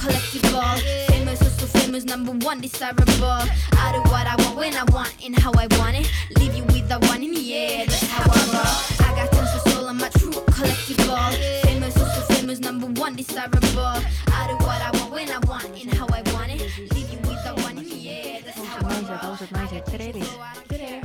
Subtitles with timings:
[0.00, 0.76] collectible.
[1.08, 3.42] Famous, also famous, number one, desirable.
[3.84, 6.06] I do what I want when I want and how I want it.
[6.38, 9.06] Leave you with the one in the air, that's how I roll.
[9.06, 11.32] I got tons of soul, I'm a true collectible.
[11.66, 13.96] Famous, also famous, number one, desirable.
[14.38, 16.60] I do what I want when I want and how I want it.
[16.94, 19.32] Leave you with the one in the air, that's how I roll.
[19.32, 20.30] ausad naised, tere Elis.
[20.68, 21.00] tere.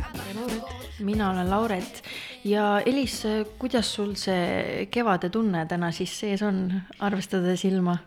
[1.00, 2.04] mina olen Lauret
[2.44, 3.24] ja Elis,
[3.60, 7.98] kuidas sul see kevade tunne täna siis sees on, arvestades ilma?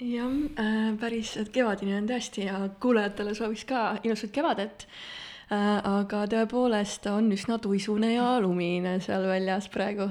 [0.00, 4.86] Jah äh,, päris kevadine on tõesti ja kuulajatele sooviks ka ilusat kevadet
[5.50, 5.82] äh,.
[5.82, 10.10] aga tõepoolest on üsna tuisune ja lumine seal väljas praegu.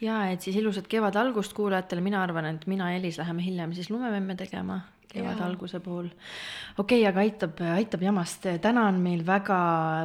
[0.00, 3.74] ja et siis ilusat kevade algust kuulajatele, mina arvan, et mina ja Elis läheme hiljem
[3.74, 6.08] siis lumememme tegema kevade alguse puhul.
[6.78, 9.58] okei okay,, aga aitab, aitab jamast, täna on meil väga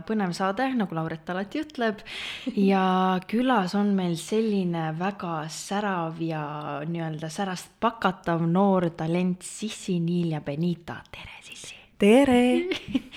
[0.08, 2.04] põnev saade, nagu Lauret alati ütleb.
[2.72, 2.84] ja
[3.28, 6.44] külas on meil selline väga särav ja
[6.88, 11.76] nii-öelda särast pakatav noor talent Sissi Niilja Benita, tere Sissi.
[12.00, 12.44] tere!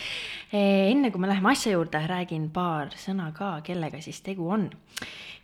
[0.56, 4.68] enne kui me läheme asja juurde, räägin paar sõna ka, kellega siis tegu on.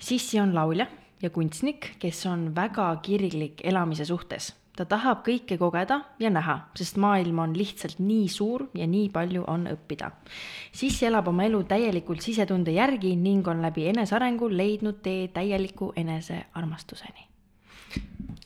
[0.03, 0.89] Sissi on laulja
[1.23, 4.53] ja kunstnik, kes on väga kirglik elamise suhtes.
[4.77, 9.45] Ta tahab kõike kogeda ja näha, sest maailm on lihtsalt nii suur ja nii palju
[9.51, 10.09] on õppida.
[10.73, 17.29] Sissi elab oma elu täielikult sisetunde järgi ning on läbi enesearengu leidnud tee täieliku enesearmastuseni.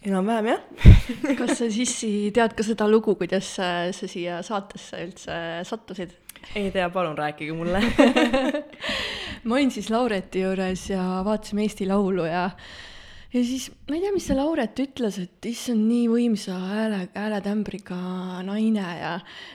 [0.06, 0.60] enam-vähem jah.
[1.38, 6.14] kas sa sissi tead ka seda lugu, kuidas sa siia saatesse üldse sattusid?
[6.54, 7.80] ei tea, palun rääkige mulle.
[9.46, 12.50] ma olin siis Laureti juures ja vaatasime Eesti Laulu ja
[13.32, 17.98] ja siis ma ei tea, mis see Lauret ütles, et issand, nii võimsa hääle, hääletämbriga
[18.46, 19.12] naine ja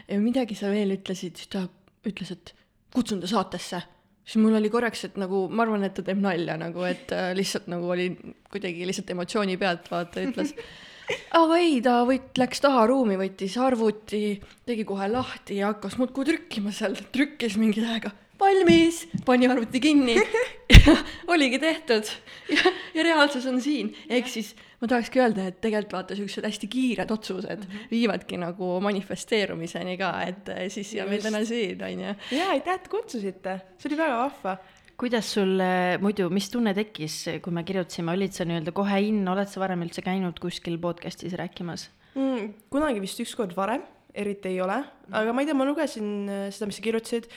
[0.08, 1.66] ja midagi sa veel ütlesid, siis ta
[2.08, 2.54] ütles, et
[2.94, 3.82] kutsun ta saatesse.
[4.26, 7.32] siis mul oli korraks, et nagu ma arvan, et ta teeb nalja nagu, et äh,
[7.38, 8.12] lihtsalt nagu oli
[8.52, 10.56] kuidagi lihtsalt emotsiooni pealt vaata ütles.
[11.42, 16.28] aga ei, ta võt-, läks taha ruumi, võttis arvuti, tegi kohe lahti ja hakkas muudkui
[16.28, 20.18] trükkima seal, trükkis mingi tähega valmis, pani arvuti kinni
[20.76, 20.96] ja
[21.32, 22.10] oligi tehtud
[22.50, 26.70] ja, ja reaalsus on siin, ehk siis ma tahakski öelda, et tegelikult vaata siuksed hästi
[26.72, 32.14] kiired otsused viivadki nagu manifesteerumiseni ka, et eh, siis ja meil täna siin on ju.
[32.38, 34.58] jaa, aitäh, et kutsusite, see oli väga vahva.
[35.02, 39.24] kuidas sul äh, muidu, mis tunne tekkis, kui me kirjutasime, olid sa nii-öelda kohe in,
[39.30, 41.90] oled sa varem üldse käinud kuskil podcast'is rääkimas?
[42.16, 42.54] mm,.
[42.74, 43.86] kunagi vist ükskord varem,
[44.18, 44.82] eriti ei ole,
[45.14, 47.30] aga ma ei tea, ma lugesin äh, seda, mis sa kirjutasid,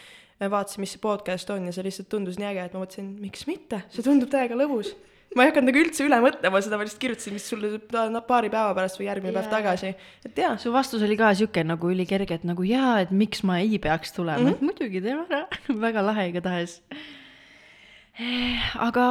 [0.53, 3.45] vaatasin, mis see podcast on ja see lihtsalt tundus nii äge, et ma mõtlesin, miks
[3.51, 4.95] mitte, see tundub täiega lõbus.
[5.35, 8.77] ma ei hakanud nagu üldse üle mõtlema seda, ma lihtsalt kirjutasin, mis sulle paari päeva
[8.77, 9.55] pärast või järgmine päev Jaa.
[9.57, 9.93] tagasi,
[10.29, 10.55] et jaa.
[10.63, 14.15] su vastus oli ka sihuke nagu ülikerge, et nagu jaa, et miks ma ei peaks
[14.15, 14.55] tulema mm.
[14.55, 14.65] -hmm.
[14.71, 15.47] muidugi teeme ära,
[15.89, 16.81] väga lahe igatahes.
[18.15, 19.05] Aga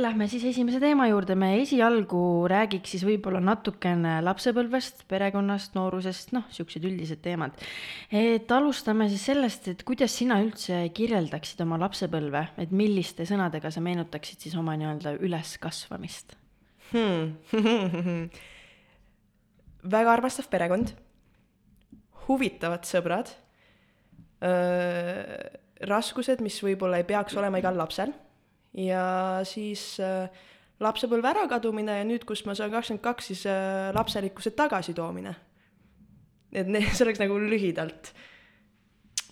[0.00, 6.46] lähme siis esimese teema juurde, me esialgu räägiks siis võib-olla natukene lapsepõlvest, perekonnast, noorusest, noh,
[6.54, 7.52] siuksed üldised teemad.
[8.08, 13.82] et alustame siis sellest, et kuidas sina üldse kirjeldaksid oma lapsepõlve, et milliste sõnadega sa
[13.84, 16.32] meenutaksid siis oma nii-öelda üleskasvamist?
[16.94, 17.34] hmm.
[19.96, 20.94] väga armastav perekond,
[22.24, 23.28] huvitavad sõbrad,
[25.84, 28.16] raskused, mis võib-olla ei peaks olema igal lapsel
[28.78, 29.02] ja
[29.48, 30.26] siis öö,
[30.80, 35.34] lapsepõlve ärakadumine ja nüüd, kus ma saan kakskümmend kaks, siis öö, lapselikkuse tagasitoomine.
[36.52, 38.12] et ne- see oleks nagu lühidalt.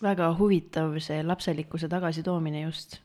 [0.02, 3.00] väga huvitav see lapselikkuse tagasitoomine just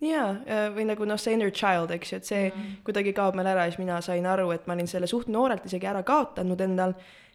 [0.00, 0.34] jaa,
[0.74, 2.76] või nagu noh, see inner child, eks ju, et see mm.
[2.86, 5.66] kuidagi kaob meil ära ja siis mina sain aru, et ma olin selle suht noorelt
[5.68, 6.94] isegi ära kaotanud endal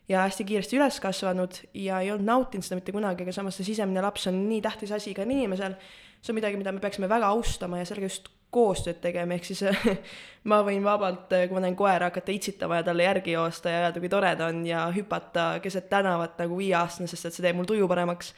[0.10, 3.70] ja hästi kiiresti üles kasvanud ja ei olnud nautinud seda mitte kunagi, aga samas see
[3.72, 5.78] sisemine laps on nii tähtis asi igal inimesel.
[6.26, 9.64] See on midagi, mida me peaksime väga austama ja sellega just koostööd tegema, ehk siis
[10.50, 14.02] ma võin vabalt, kui ma näen koera, hakata itsitama ja talle järgi joosta ja öelda,
[14.04, 17.68] kui tore ta on ja hüpata keset tänavat nagu viieaastane, sest et see teeb mul
[17.70, 18.34] tuju paremaks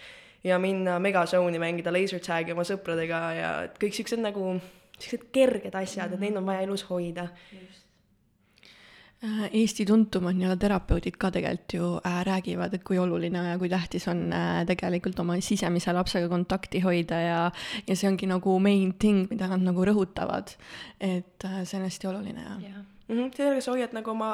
[0.47, 4.57] ja minna Megazone'i mängida laser tag'i oma sõpradega ja kõik siuksed nagu
[4.97, 7.29] siuksed kerged asjad, et neid on vaja elus hoida.
[7.53, 7.76] Äh,
[9.25, 14.05] Eesti tuntumad ja terapeudid ka tegelikult ju äh, räägivad, et kui oluline ja kui tähtis
[14.11, 17.39] on äh, tegelikult oma sisemise lapsega kontakti hoida ja
[17.87, 20.53] ja see ongi nagu main thing, mida nad nagu rõhutavad.
[21.01, 22.83] et äh, see on hästi oluline ja, ja..
[23.07, 23.15] mm.
[23.15, 23.35] -hmm.
[23.35, 24.31] sellega sa hoiad nagu oma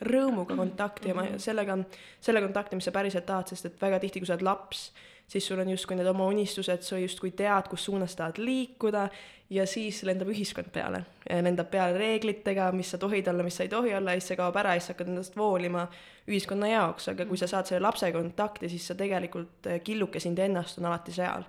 [0.00, 1.76] rõõmuga kontakti ja ma sellega,
[2.20, 4.92] selle kontakti, mis sa päriselt tahad, sest et väga tihti, kui sa oled laps,
[5.26, 9.08] siis sul on justkui need oma unistused, sa justkui tead, kus suunas tahad liikuda
[9.52, 11.04] ja siis lendab ühiskond peale.
[11.42, 14.56] lendab peale reeglitega, mis sa tohid olla, mis sa ei tohi olla siis see kaob
[14.60, 15.86] ära ja siis sa hakkad endast voolima
[16.28, 20.80] ühiskonna jaoks, aga kui sa saad selle lapsega kontakti, siis sa tegelikult, killuke sind ennast
[20.80, 21.44] on alati seal.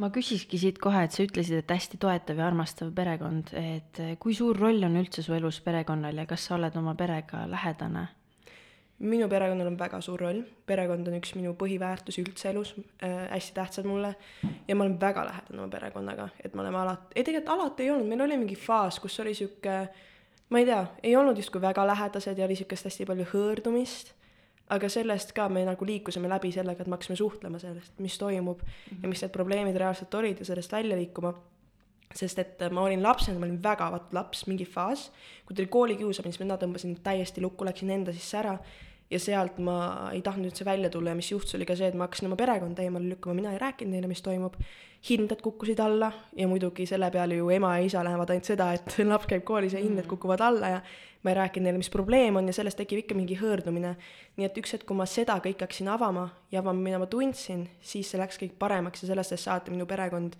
[0.00, 4.34] ma küsikski siit kohe, et sa ütlesid, et hästi toetav ja armastav perekond, et kui
[4.34, 8.08] suur roll on üldse su elus perekonnal ja kas sa oled oma perega lähedane
[9.00, 13.54] minu perekonnal on väga suur roll, perekond on üks minu põhiväärtusi üldse elus äh,, hästi
[13.56, 14.14] tähtsad mulle.
[14.68, 17.90] ja ma olen väga lähedane oma perekonnaga, et me oleme alati, ei tegelikult alati ei
[17.94, 19.76] olnud, meil oli mingi faas, kus oli sihuke,
[20.50, 24.16] ma ei tea, ei olnud justkui väga lähedased ja oli sihukest hästi palju hõõrdumist.
[24.70, 28.60] aga sellest ka me nagu liikusime läbi sellega, et me hakkasime suhtlema sellest, mis toimub
[28.60, 29.02] mm -hmm.
[29.02, 31.34] ja mis need probleemid reaalselt olid ja sellest välja liikuma
[32.14, 35.12] sest et ma olin lapsena, ma olin väga vaat laps, mingi faas,
[35.46, 38.58] kui tuli koolikiusamine, siis mina tõmbasin täiesti lukku, läksin enda sisse ära
[39.10, 39.76] ja sealt ma
[40.14, 42.38] ei tahtnud üldse välja tulla ja mis juhtus, oli ka see, et ma hakkasin oma
[42.38, 44.56] perekonda eemale lükkama, mina ei rääkinud neile, mis toimub.
[45.08, 48.98] hinded kukkusid alla ja muidugi selle peale ju ema ja isa lähevad ainult seda, et
[49.12, 50.10] laps käib koolis ja hinded mm.
[50.10, 50.82] kukuvad alla ja
[51.22, 53.94] ma ei rääkinud neile, mis probleem on ja sellest tekib ikka mingi hõõrdumine.
[54.36, 57.66] nii et üks hetk, kui ma seda kõike hakkasin avama ja avama, mida ma tundsin,
[57.80, 60.36] siis see läks kõik paremaks ja sellest saati minu perekond,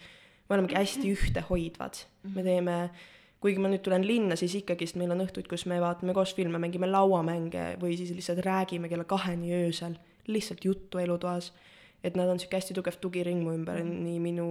[0.48, 2.76] me olemegi hästi ühtehoidvad, me teeme
[3.40, 6.60] kuigi ma nüüd tulen linna, siis ikkagist meil on õhtuid, kus me vaatame koos filme,
[6.60, 9.96] mängime lauamänge või siis lihtsalt räägime kella kaheni öösel,
[10.28, 11.52] lihtsalt juttu elutoas.
[12.04, 14.04] et nad on sihuke hästi tugev tugiring mu ümber mm.
[14.04, 14.46] nii minu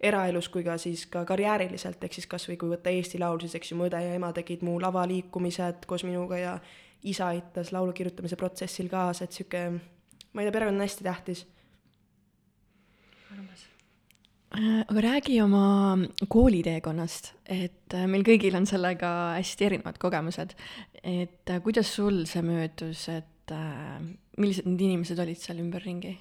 [0.00, 3.72] eraelus kui ka siis ka karjääriliselt, ehk siis kasvõi kui võtta Eesti Laul, siis eks
[3.72, 6.58] ju mu õde ja ema tegid mu lavaliikumised koos minuga ja
[7.02, 9.64] isa aitas laulu kirjutamise protsessil kaasa, et sihuke,
[10.32, 11.46] ma ei tea, perekond on hästi tähtis
[13.30, 13.77] Äh,
[14.58, 20.54] aga räägi oma kooliteekonnast, et äh, meil kõigil on sellega hästi erinevad kogemused.
[21.02, 23.54] et äh, kuidas sul see möödus, et
[24.36, 26.16] millised need inimesed olid seal ümberringi?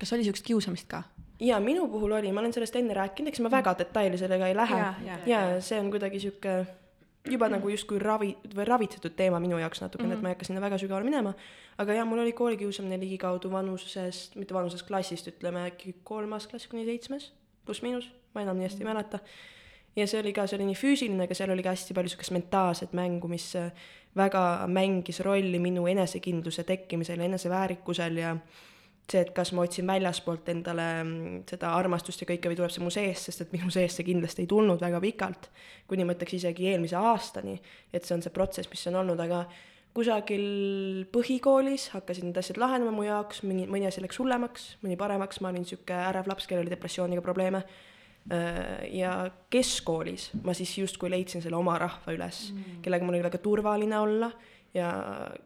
[0.00, 1.02] kas oli siukest kiusamist ka?
[1.40, 4.56] ja minu puhul oli, ma olen sellest enne rääkinud, eks ma väga detaili sellega ei
[4.56, 4.84] lähe.
[5.26, 6.60] ja, see on kuidagi sihuke
[7.28, 10.18] juba nagu justkui ravi või ravitsetud teema minu jaoks natukene mm, -hmm.
[10.18, 11.34] et ma ei hakka sinna väga sügavale minema.
[11.78, 16.84] aga jah, mul oli koolikiusamine ligikaudu vanusest, mitte vanusest, klassist ütleme äkki kolmas klass kuni
[16.84, 17.32] seitsmes
[17.70, 19.22] pluss-miinus, ma enam nii hästi ei mäleta.
[19.96, 22.34] ja see oli ka, see oli nii füüsiline, aga seal oli ka hästi palju sihukest
[22.34, 23.70] mentaalset mängu, mis äh,
[24.16, 28.36] väga mängis rolli minu enesekindluse tekkimisel ja eneseväärikusel ja
[29.10, 32.84] see, et kas ma otsin väljaspoolt endale mm, seda armastust ja kõike või tuleb see
[32.84, 35.50] mu seest, sest et minu seest see kindlasti ei tulnud väga pikalt,
[35.90, 37.56] kuni ma ütleks isegi eelmise aastani,
[37.92, 39.44] et see on see protsess, mis on olnud, aga
[39.96, 45.40] kusagil põhikoolis hakkasid need asjad lahenema mu jaoks, mingi, mõni asi läks hullemaks, mõni paremaks,
[45.42, 47.64] ma olin sihuke ärev laps, kellel oli depressiooniga probleeme.
[48.30, 49.14] Äh, ja
[49.50, 53.96] keskkoolis ma siis justkui leidsin selle oma rahva üles mm., kellega mul oli väga turvaline
[53.96, 54.28] olla
[54.76, 54.90] ja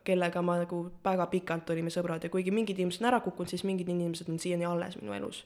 [0.04, 3.62] kellega ma nagu väga pikalt olime sõbrad ja kuigi mingid inimesed on ära kukkunud, siis
[3.64, 5.44] mingid inimesed on siiani alles minu elus.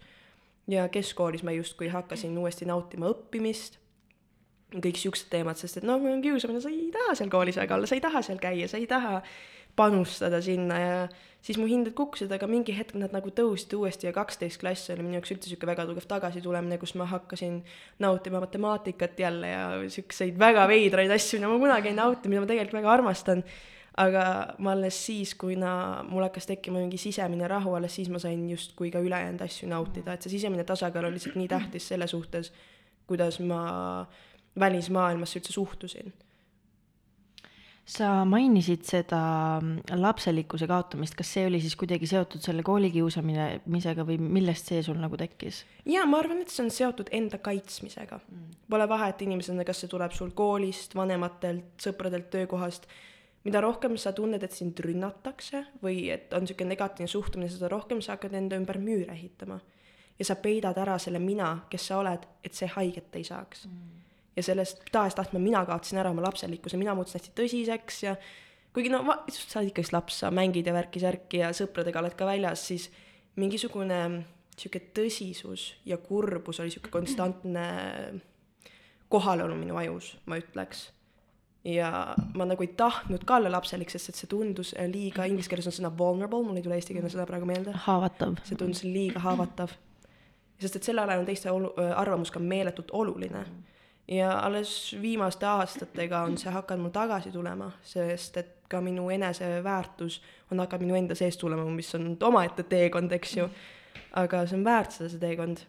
[0.66, 3.76] ja keskkoolis ma justkui hakkasin uuesti nautima õppimist
[4.74, 7.78] kõik siuksed teemad, sest et noh, kui on kiusamine, sa ei taha seal koolis väga
[7.78, 9.22] olla, sa ei taha seal käia, sa ei taha
[9.78, 10.98] panustada sinna ja
[11.44, 15.06] siis mu hinded kukkusid, aga mingi hetk nad nagu tõusid uuesti ja kaksteist klass oli
[15.06, 17.60] minu jaoks üldse sihuke väga tugev tagasitulemine, kus ma hakkasin
[18.02, 22.50] nautima matemaatikat jälle ja siukseid väga veidraid asju, mida ma kunagi ei nauti, mida ma
[22.50, 23.44] tegelikult väga armastan.
[23.98, 28.20] aga ma alles siis, kui na, mul hakkas tekkima mingi sisemine rahu, alles siis ma
[28.22, 32.06] sain justkui ka ülejäänud asju nautida, et see sisemine tasakaal oli lihtsalt nii tähtis selle
[32.06, 32.52] suhtes,
[33.10, 33.58] kuidas ma
[34.04, 34.27] äh,
[34.58, 36.12] välismaailmasse üldse suhtusin.
[37.88, 39.18] sa mainisid seda
[39.96, 45.16] lapselikkuse kaotamist, kas see oli siis kuidagi seotud selle koolikiusamisega või millest see sul nagu
[45.16, 45.62] tekkis?
[45.88, 48.58] jaa, ma arvan, et see on seotud enda kaitsmisega mm..
[48.68, 52.84] Pole vahet inimesena, kas see tuleb sul koolist, vanematelt, sõpradelt, töökohast,
[53.48, 58.04] mida rohkem sa tunned, et sind rünnatakse või et on niisugune negatiivne suhtumine, seda rohkem
[58.04, 59.60] sa hakkad enda ümber müüre ehitama.
[60.18, 63.97] ja sa peidad ära selle mina, kes sa oled, et see haiget ei saaks mm
[64.38, 68.14] ja sellest tahes-tahtma mina kaotasin ära oma lapselikkuse, mina muutusin hästi tõsiseks ja
[68.74, 72.28] kuigi no ma, sa oled ikkagist laps, sa mängid ja värki-särki ja sõpradega oled ka
[72.28, 72.88] väljas, siis
[73.38, 74.02] mingisugune
[74.58, 77.66] sihuke tõsisus ja kurbus oli sihuke konstantne
[79.10, 80.88] kohalolu minu ajus, ma ütleks.
[81.64, 85.66] ja ma nagu ei tahtnud ka olla lapselik, sest et see tundus liiga, inglise keeles
[85.68, 87.74] on sõna vulnerable, mul ei tule eestikeelne sõna praegu meelde.
[87.86, 88.38] haavatav.
[88.44, 89.74] see tundus liiga haavatav.
[90.60, 93.77] sest et sellel ajal on teiste olu-, arvamus ka meeletult oluline mm
[94.08, 100.20] ja alles viimaste aastatega on see hakanud mul tagasi tulema, sest et ka minu eneseväärtus
[100.52, 103.48] on hakanud minu enda seest tulema, mis on omaette teekond, eks ju.
[104.16, 105.64] aga see on väärt seda, see teekond.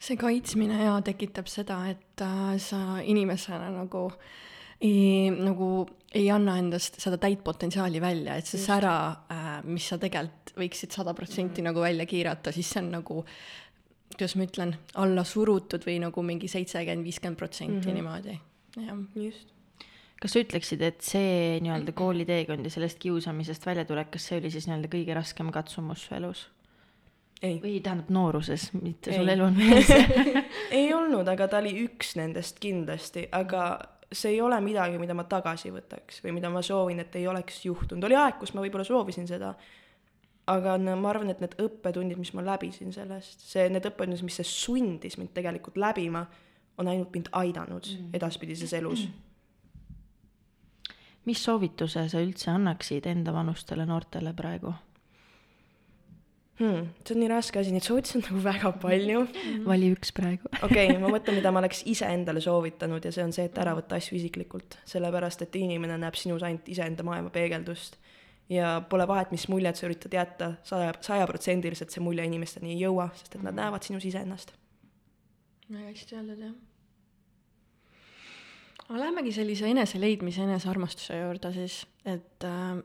[0.00, 4.06] see kaitsmine ja tekitab seda, et äh, sa inimesena nagu
[4.80, 8.94] ei, nagu ei anna endast seda täit potentsiaali välja, et see sära
[9.30, 13.20] äh,, mis sa tegelikult võiksid sada protsenti nagu välja kiirata, siis see on nagu
[14.10, 17.98] kuidas ma ütlen, alla surutud või nagu mingi seitsekümmend, viiskümmend protsenti mhm.
[17.98, 18.36] niimoodi,
[18.76, 19.02] jah.
[19.16, 19.52] just.
[20.20, 24.68] kas sa ütleksid, et see nii-öelda kooliteekond ja sellest kiusamisest väljatulek, kas see oli siis
[24.68, 26.48] nii-öelda kõige raskem katsumus su elus?
[27.40, 29.16] või tähendab nooruses, mitte ei.
[29.16, 29.88] sul elu on mees
[30.76, 33.70] ei olnud, aga ta oli üks nendest kindlasti, aga
[34.12, 37.62] see ei ole midagi, mida ma tagasi võtaks või mida ma soovin, et ei oleks
[37.64, 39.54] juhtunud, oli aeg, kus ma võib-olla soovisin seda,
[40.50, 44.40] aga no ma arvan, et need õppetundid, mis ma läbisin sellest, see, need õppetundid, mis
[44.40, 46.26] see sundis mind tegelikult läbima,
[46.80, 48.14] on ainult mind aidanud mm.
[48.16, 49.06] edaspidises elus
[51.28, 54.72] mis soovituse sa üldse annaksid enda vanustele noortele praegu
[56.60, 56.86] hmm,?
[57.04, 59.24] see on nii raske asi, neid soovitusi on nagu väga palju.
[59.70, 60.50] vali üks praegu.
[60.66, 63.74] okei okay,, ma mõtlen, mida ma oleks iseendale soovitanud ja see on see, et ära
[63.78, 68.00] võtta asju isiklikult, sellepärast et inimene näeb sinus ainult iseenda maailma peegeldust.
[68.50, 73.10] Ja pole vahet, mis muljet sa üritad jätta, saja, sajaprotsendiliselt see mulje inimesteni ei jõua,
[73.18, 74.52] sest et nad näevad sinus iseennast.
[75.70, 76.58] väga hästi öeldud, jah
[78.90, 82.80] aga lähmegi sellise eneseleidmise, enesearmastuse juurde siis, et äh,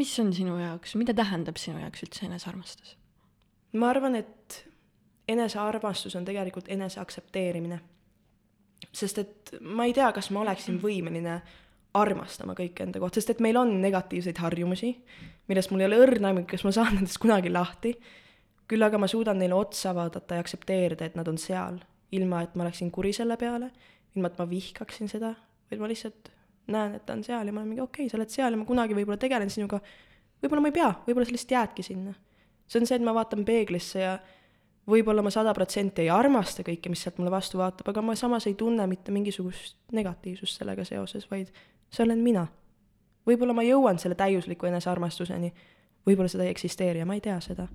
[0.00, 2.96] mis on sinu jaoks, mida tähendab sinu jaoks üldse enesearmastus?
[3.76, 4.64] ma arvan, et
[5.30, 7.80] enesearmastus on tegelikult enese-aktsepteerimine.
[8.92, 11.40] sest et ma ei tea, kas ma oleksin võimeline
[11.94, 14.92] armastama kõike enda kohta, sest et meil on negatiivseid harjumusi,
[15.50, 17.94] millest mul ei ole õrna kas ma saan nendest kunagi lahti.
[18.70, 21.80] küll aga ma suudan neile otsa vaadata ja aktsepteerida, et nad on seal,
[22.14, 23.70] ilma et ma oleksin kuri selle peale
[24.16, 25.32] ilma et ma vihkaksin seda,
[25.70, 26.30] vaid ma lihtsalt
[26.70, 28.58] näen, et ta on seal ja ma olen mingi okei okay,, sa oled seal ja
[28.58, 29.80] ma kunagi võib-olla tegelen sinuga.
[30.42, 32.14] võib-olla ma ei pea, võib-olla sa lihtsalt jäädki sinna.
[32.66, 34.14] see on see, et ma vaatan peeglisse ja
[34.90, 38.46] võib-olla ma sada protsenti ei armasta kõike, mis sealt mulle vastu vaatab, aga ma samas
[38.50, 41.52] ei tunne mitte mingisugust negatiivsust sellega seoses, vaid
[41.90, 42.46] see olen mina.
[43.26, 45.52] võib-olla ma jõuan selle täiusliku enesearmastuseni,
[46.06, 47.68] võib-olla seda ei eksisteeri ja ma ei tea seda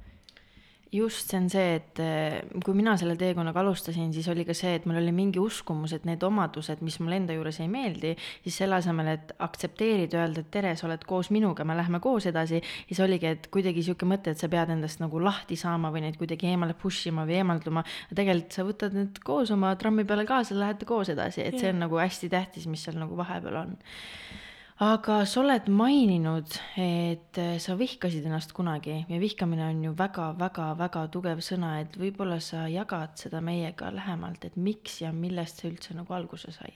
[0.95, 4.75] just, see on see, et eh, kui mina selle teekonnaga alustasin, siis oli ka see,
[4.79, 8.13] et mul oli mingi uskumus, et need omadused, mis mulle enda juures ei meeldi,
[8.45, 12.29] siis selle asemel, et aktsepteerida, öelda, et tere, sa oled koos minuga, me lähme koos
[12.31, 16.05] edasi, siis oligi, et kuidagi sihuke mõte, et sa pead endast nagu lahti saama või
[16.07, 17.85] neid kuidagi eemale push ima või eemalduma.
[18.15, 21.85] tegelikult sa võtad need koos oma trammi peale kaasa, lähete koos edasi, et see on
[21.85, 23.77] nagu hästi tähtis, mis seal nagu vahepeal on
[24.83, 31.39] aga sa oled maininud, et sa vihkasid ennast kunagi ja vihkamine on ju väga-väga-väga tugev
[31.45, 36.13] sõna, et võib-olla sa jagad seda meiega lähemalt, et miks ja millest see üldse nagu
[36.13, 36.73] alguse sai?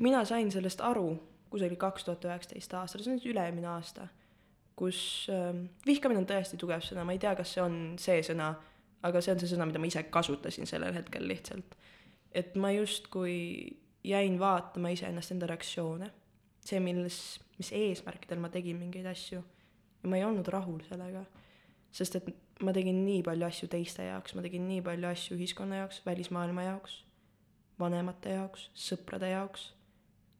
[0.00, 1.10] mina sain sellest aru
[1.52, 4.08] kusagil kaks tuhat üheksateist aastal, see on nüüd üle-eelmine aasta,
[4.76, 5.00] kus
[5.32, 5.50] äh,
[5.88, 8.52] vihkamine on tõesti tugev sõna, ma ei tea, kas see on see sõna,
[9.08, 11.76] aga see on see sõna, mida ma ise kasutasin sellel hetkel lihtsalt.
[12.36, 13.36] et ma justkui
[14.04, 16.12] jäin vaatama iseennast, enda reaktsioone
[16.68, 17.18] see, milles,
[17.58, 19.42] mis eesmärkidel ma tegin mingeid asju.
[20.02, 21.24] ja ma ei olnud rahul sellega.
[21.92, 22.28] sest et
[22.62, 26.66] ma tegin nii palju asju teiste jaoks, ma tegin nii palju asju ühiskonna jaoks, välismaailma
[26.66, 27.02] jaoks,
[27.80, 29.72] vanemate jaoks, sõprade jaoks.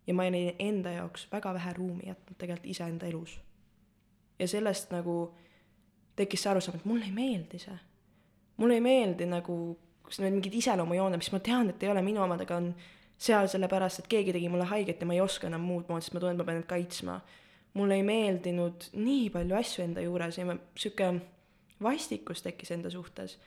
[0.06, 3.40] ja ma olin enda jaoks väga vähe ruumi jätnud tegelikult iseenda elus.
[4.38, 5.34] ja sellest nagu
[6.16, 7.78] tekkis see arusaam, et mulle ei meeldi see.
[8.56, 9.78] mulle ei meeldi nagu
[10.18, 12.70] need mingid iseloomujooned, mis ma tean, et ei ole minu omad, aga on
[13.18, 16.14] seal sellepärast, et keegi tegi mulle haiget ja ma ei oska enam muud moodi, sest
[16.14, 17.20] ma tunnen, et ma pean end kaitsma.
[17.78, 21.10] mulle ei meeldinud nii palju asju enda juures ja ma, sihuke
[21.82, 23.38] vastikus tekkis enda suhtes.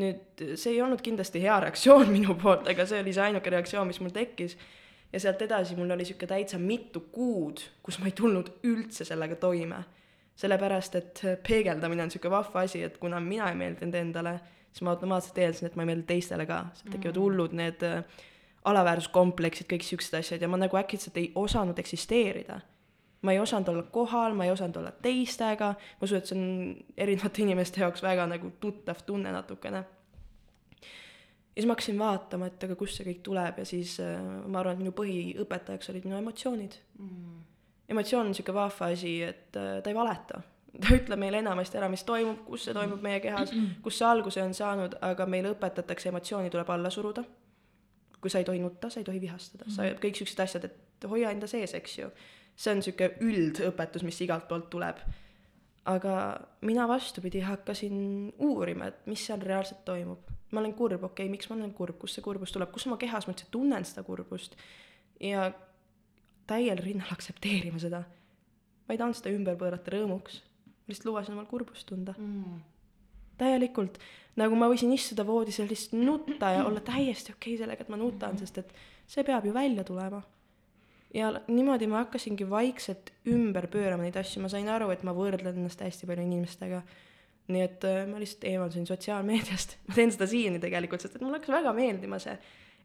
[0.00, 3.88] nüüd see ei olnud kindlasti hea reaktsioon minu poolt, aga see oli see ainuke reaktsioon,
[3.90, 4.56] mis mul tekkis.
[5.12, 9.36] ja sealt edasi mul oli sihuke täitsa mitu kuud, kus ma ei tulnud üldse sellega
[9.36, 9.84] toime.
[10.40, 14.38] sellepärast, et peegeldamine on sihuke vahva asi, et kuna mina ei meeldinud endale,
[14.70, 17.24] siis ma automaatselt eeldasin, et ma ei meeldi teistele ka, sealt tekivad mm.
[17.24, 18.04] hullud need äh,
[18.68, 22.60] alaväärsuskompleksid, kõik siuksed asjad ja ma nagu äkitselt ei osanud eksisteerida.
[23.22, 26.76] ma ei osanud olla kohal, ma ei osanud olla teistega, ma usun, et see on
[26.96, 29.84] erinevate inimeste jaoks väga nagu tuttav tunne natukene.
[30.78, 34.60] ja siis ma hakkasin vaatama, et aga kust see kõik tuleb ja siis äh, ma
[34.60, 36.78] arvan, et minu põhiõpetajaks olid minu emotsioonid.
[36.98, 37.42] Mm..
[37.88, 40.42] emotsioon on sihuke vahva asi, et äh, ta ei valeta.
[40.70, 43.50] Ta ütleb meile enamasti ära, mis toimub, kus see toimub meie kehas,
[43.82, 47.24] kus see alguse on saanud, aga meile õpetatakse, emotsiooni tuleb alla suruda
[48.20, 49.76] kui sa ei tohi nutta, sa ei tohi vihastada mm, -hmm.
[49.76, 50.00] sa, mhm.
[50.04, 52.10] kõik siuksed asjad, et hoia enda sees, eks ju.
[52.56, 54.96] see on sihuke üldõpetus, mis igalt poolt tuleb.
[55.84, 60.20] aga mina vastupidi hakkasin uurima, et mis seal reaalselt toimub.
[60.50, 62.96] ma olen kurb, okei okay,, miks ma olen kurb, kust see kurbus tuleb, kus oma
[62.96, 64.56] kehas ma üldse tunnen seda kurbust
[65.20, 65.52] ja
[66.46, 68.02] täiel rinnal aktsepteerima seda.
[68.88, 70.42] ma ei tahtnud seda ümber pöörata rõõmuks,
[70.88, 72.60] lihtsalt lubasin omal kurbust tunda mm
[73.40, 73.98] täielikult,
[74.40, 77.92] nagu ma võisin istuda voodis ja lihtsalt nutta ja olla täiesti okei okay sellega, et
[77.92, 78.74] ma nutan, sest et
[79.10, 80.22] see peab ju välja tulema.
[81.14, 85.56] ja niimoodi ma hakkasingi vaikselt ümber pöörama neid asju, ma sain aru, et ma võrdlen
[85.56, 86.82] ennast hästi palju inimestega.
[87.50, 91.40] nii et äh, ma lihtsalt eemaldusin sotsiaalmeediast, ma teen seda siiani tegelikult, sest et mulle
[91.40, 92.36] hakkas väga meeldima see,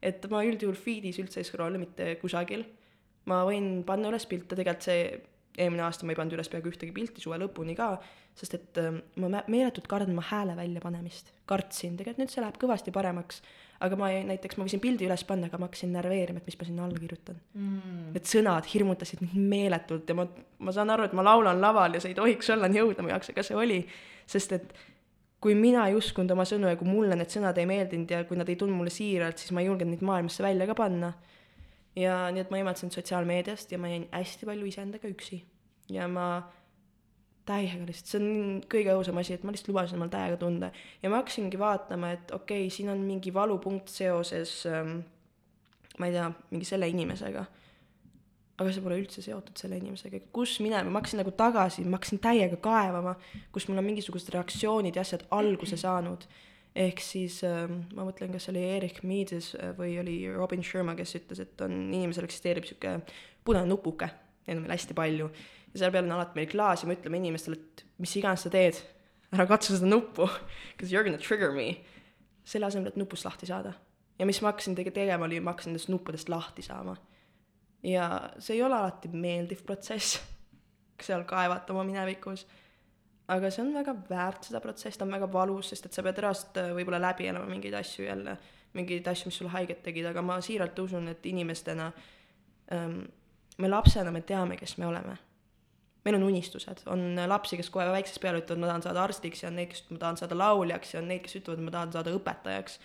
[0.02, 2.66] et ma üldjuhul feed'is üldse ei scroll'i mitte kusagil.
[3.30, 5.06] ma võin panna üles pilte, tegelikult see
[5.56, 7.94] eelmine aasta ma ei pannud üles peaaegu ühtegi pilti suve lõpuni ka,
[8.36, 11.32] sest et ähm, ma me- meeletult kardan oma hääle väljapanemist.
[11.46, 13.38] kartsin, tegelikult nüüd see läheb kõvasti paremaks,
[13.86, 16.58] aga ma ei, näiteks ma võisin pildi üles panna, aga ma hakkasin närveerima, et mis
[16.58, 17.38] ma sinna alla kirjutan.
[17.54, 18.10] Mm..
[18.16, 20.26] Need sõnad hirmutasid mind meeletult ja ma,
[20.58, 23.14] ma saan aru, et ma laulan laval ja see ei tohiks olla nii õudne mu
[23.14, 23.78] jaoks, aga see oli,
[24.26, 24.76] sest et
[25.40, 28.38] kui mina ei uskunud oma sõnu ja kui mulle need sõnad ei meeldinud ja kui
[28.40, 31.12] nad ei tulnud mulle siiralt, siis ma ei julgenud neid maailmasse välja ka panna.
[31.96, 35.42] Ja nii et ma eemaldasin sotsiaalmeediast ja ma jäin hästi palju iseendaga üksi.
[35.90, 36.28] ja ma
[37.46, 40.72] täiega lihtsalt, see on kõige õudsem asi, et ma lihtsalt lubasin omal täiega tunda
[41.02, 44.98] ja ma hakkasingi vaatama, et okei okay,, siin on mingi valupunkt seoses ähm,
[45.98, 47.46] ma ei tea, mingi selle inimesega
[48.56, 52.20] aga see pole üldse seotud selle inimesega, kus minema, ma hakkasin nagu tagasi, ma hakkasin
[52.24, 53.16] täiega kaevama,
[53.52, 56.24] kus mul on mingisugused reaktsioonid ja asjad alguse saanud.
[56.76, 57.64] Ehk siis äh,
[57.96, 61.74] ma mõtlen, kas oli Erich Meades äh, või oli Robin Sharma, kes ütles, et on,
[61.88, 62.98] inimesel eksisteerib sihuke
[63.46, 64.10] punane nupuke,
[64.46, 65.30] neid on meil hästi palju.
[65.72, 68.52] ja seal peal on alati meil klaas ja me ütleme inimestele, et mis iganes sa
[68.52, 68.78] teed,
[69.32, 70.28] ära katsu seda nuppu,
[70.76, 71.82] because you are gonna trigger me.
[72.46, 73.72] selle asemel, et nupust lahti saada.
[74.18, 76.96] ja mis ma hakkasin tege-, tegema, oli ma hakkasin nendest nuppudest lahti saama
[77.86, 80.20] ja see ei ole alati meeldiv protsess,
[81.06, 82.46] seal kaevata oma minevikus,
[83.32, 86.20] aga see on väga väärt seda protsessi, ta on väga valus, sest et sa pead
[86.22, 88.36] reaalselt äh, võib-olla läbi elama mingeid asju jälle,
[88.76, 91.88] mingeid asju, mis sulle haiget tegid, aga ma siiralt usun, et inimestena
[92.74, 93.00] ähm,
[93.58, 95.16] me lapsena, me teame, kes me oleme.
[96.06, 99.48] meil on unistused, on lapsi, kes kohe väiksest peale ütlevad, ma tahan saada arstiks ja
[99.48, 102.12] on neid, kes ma tahan saada lauljaks ja on neid, kes ütlevad, ma tahan saada
[102.14, 102.78] õpetajaks.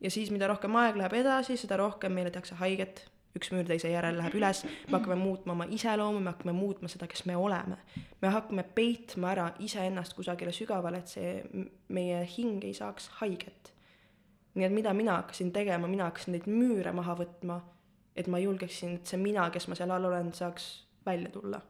[0.00, 3.04] ja siis, mida rohkem aeg läheb edasi, seda rohkem meile tehakse haiget
[3.38, 7.08] üks müür teise järel läheb üles, me hakkame muutma oma iseloomu, me hakkame muutma seda,
[7.10, 7.78] kes me oleme.
[8.20, 11.64] me hakkame peitma ära iseennast kusagile sügavale, et see
[11.94, 13.72] meie hing ei saaks haiget.
[14.54, 17.60] nii et mida mina hakkasin tegema, mina hakkasin neid müüre maha võtma,
[18.16, 20.70] et ma julgeksin, et see mina, kes ma seal all olen, saaks
[21.06, 21.60] välja tulla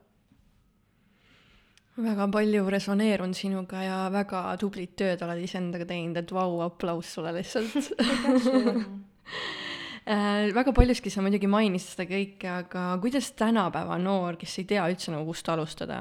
[2.02, 7.32] väga palju resoneerun sinuga ja väga tublit tööd oled iseendaga teinud, et vau, aplaus sulle
[7.34, 7.75] lihtsalt
[10.08, 14.86] Äh, väga paljuski sa muidugi mainisid seda kõike, aga kuidas tänapäeva noor, kes ei tea
[14.88, 15.98] üldse nagu kust alustada,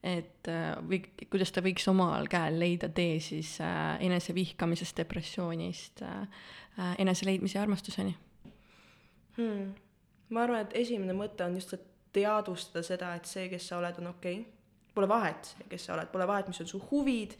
[0.00, 6.22] et äh, või kuidas ta võiks omal käel leida tee siis äh, enesevihkamisest, depressioonist äh,
[6.78, 8.14] äh, eneseleidmise ja armastuseni
[9.36, 9.68] hmm.?
[10.32, 11.84] ma arvan, et esimene mõte on just, et
[12.16, 14.56] teadvustada seda, et see, kes sa oled, on okei okay..
[14.96, 17.36] Pole vahet, kes sa oled, pole vahet, mis on su huvid,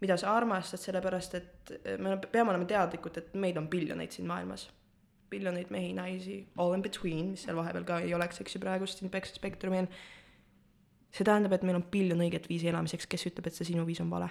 [0.00, 4.68] mida sa armastad, sellepärast et me peame olema teadlikud, et meid on biljoneid siin maailmas
[5.32, 9.00] biljoneid mehi, naisi, all in between, mis seal vahepeal ka ei oleks, eks ju, praegust
[9.00, 9.88] siin spektrumil.
[11.14, 14.00] see tähendab, et meil on biljon õiget viisi elamiseks, kes ütleb, et see sinu viis
[14.02, 14.28] on vale.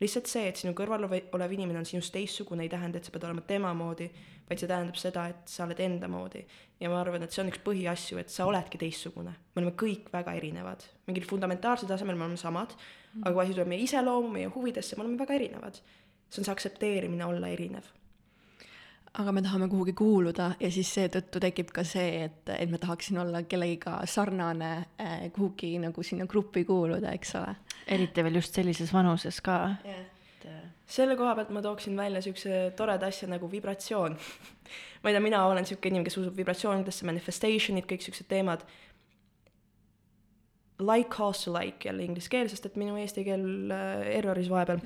[0.00, 3.24] lihtsalt see, et sinu kõrval olev inimene on sinust teistsugune, ei tähenda, et sa pead
[3.24, 4.10] olema tema moodi,
[4.48, 6.44] vaid see tähendab seda, et sa oled enda moodi.
[6.80, 9.32] ja ma arvan, et see on üks põhiasju, et sa oledki teistsugune.
[9.32, 10.84] me oleme kõik väga erinevad.
[11.06, 12.76] mingil fundamentaalsel tasemel me oleme samad,
[13.22, 15.80] aga kui asi tuleb meie iseloomu, meie huvidesse, me oleme väga erinevad.
[16.28, 17.88] see on see aktsepteerimine olla erinev
[19.18, 23.18] aga me tahame kuhugi kuuluda ja siis seetõttu tekib ka see, et, et me tahaksin
[23.22, 27.54] olla kellegiga sarnane eh, kuhugi nagu sinna gruppi kuuluda, eks ole.
[27.86, 29.60] eriti veel just sellises vanuses ka.
[29.84, 30.04] Yeah..
[30.36, 30.48] Et...
[30.52, 34.18] Äh, selle koha pealt ma tooksin välja siukse toreda asja nagu vibratsioon.
[35.02, 38.64] Ma ei tea, mina olen siuke inimene, kes usub vibratsioonidesse, manifestation'id, kõik siuksed teemad
[40.78, 44.82] like calls to like jälle inglise keel, sest et minu eesti keel äh, erroris vahepeal.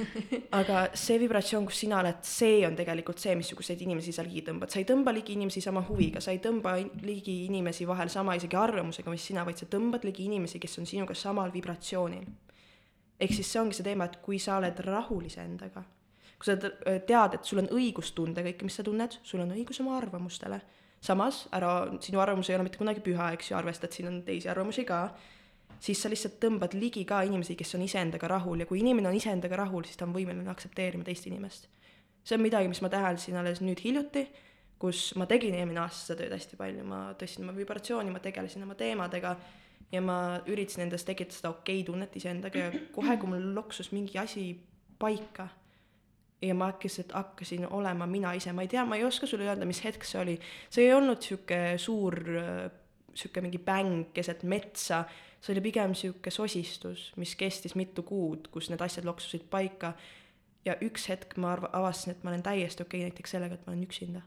[0.60, 4.70] aga see vibratsioon, kus sina oled, see on tegelikult see, missuguseid inimesi sa ligi tõmbad,
[4.70, 8.58] sa ei tõmba ligi inimesi sama huviga, sa ei tõmba ligi inimesi vahel sama isegi
[8.58, 12.30] arvamusega, mis sina, vaid sa tõmbad ligi inimesi, kes on sinuga samal vibratsioonil.
[13.18, 15.82] ehk siis see ongi see teema, et kui sa oled rahul iseendaga,
[16.38, 19.82] kui sa tead, et sul on õigus tunda kõike, mis sa tunned, sul on õigus
[19.82, 20.62] oma arvamustele
[21.04, 24.20] samas ära, sinu arvamus ei ole mitte kunagi püha, eks ju, arvesta, et siin on
[24.26, 25.04] teisi arvamusi ka,
[25.84, 29.18] siis sa lihtsalt tõmbad ligi ka inimesi, kes on iseendaga rahul ja kui inimene on
[29.18, 31.68] iseendaga rahul, siis ta on võimeline aktsepteerima teist inimest.
[32.24, 34.24] see on midagi, mis ma täheldasin alles nüüd hiljuti,
[34.80, 38.64] kus ma tegin eelmine aasta seda tööd hästi palju, ma tõstsin oma vibratsiooni, ma tegelesin
[38.64, 39.34] oma teemadega
[39.92, 40.16] ja ma
[40.48, 44.46] üritasin endas tekitada seda okei okay tunnet iseendaga ja kohe, kui mul loksus mingi asi
[44.98, 45.50] paika
[46.42, 49.66] ja ma äkki hakkasin olema mina ise, ma ei tea, ma ei oska sulle öelda,
[49.66, 50.34] mis hetk see oli.
[50.70, 52.18] see ei olnud sihuke suur,
[53.14, 55.04] sihuke mingi bäng keset metsa,
[55.40, 59.94] see oli pigem sihuke sosistus, mis kestis mitu kuud, kus need asjad loksusid paika.
[60.64, 63.66] ja üks hetk ma arva-, avastasin, et ma olen täiesti okei okay, näiteks sellega, et
[63.66, 64.22] ma olen üksinda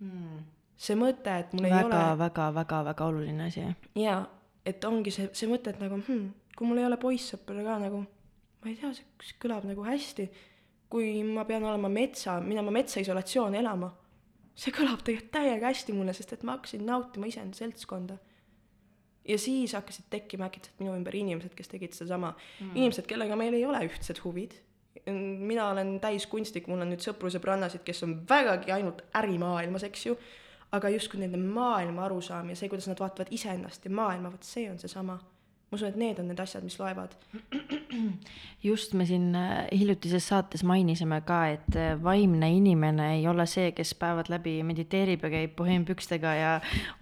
[0.00, 0.38] hmm..
[0.76, 1.98] see mõte, et mul väga, ei ole.
[1.98, 3.66] väga, väga, väga, väga oluline asi.
[4.00, 4.22] jaa,
[4.64, 8.00] et ongi see, see mõte, et nagu hmm, kui mul ei ole poissõpra ka nagu,
[8.64, 10.30] ma ei tea, see kõlab nagu hästi
[10.94, 13.90] kui ma pean olema metsa, minema metsaisolatsiooni elama.
[14.54, 18.18] see kõlab tegelikult täiega hästi mulle, sest et ma hakkasin nautima iseenda seltskonda.
[19.26, 22.76] ja siis hakkasid tekkima äkitselt minu ümber inimesed, kes tegid sedasama mm..
[22.76, 24.54] inimesed, kellega meil ei ole ühtsed huvid.
[25.50, 30.14] mina olen täis kunstnik, mul on nüüd sõpru-sõbrannasid, kes on vägagi ainult ärimaailmas, eks ju,
[30.78, 34.70] aga justkui nende maailma arusaam ja see, kuidas nad vaatavad iseennast ja maailma, vot see
[34.70, 35.18] on seesama
[35.74, 37.14] ma usun, et need on need asjad, mis loevad.
[38.68, 43.72] just, me siin äh, hiljutises saates mainisime ka, et äh, vaimne inimene ei ole see,
[43.76, 46.52] kes päevad läbi mediteerib ja käib boheempükstega ja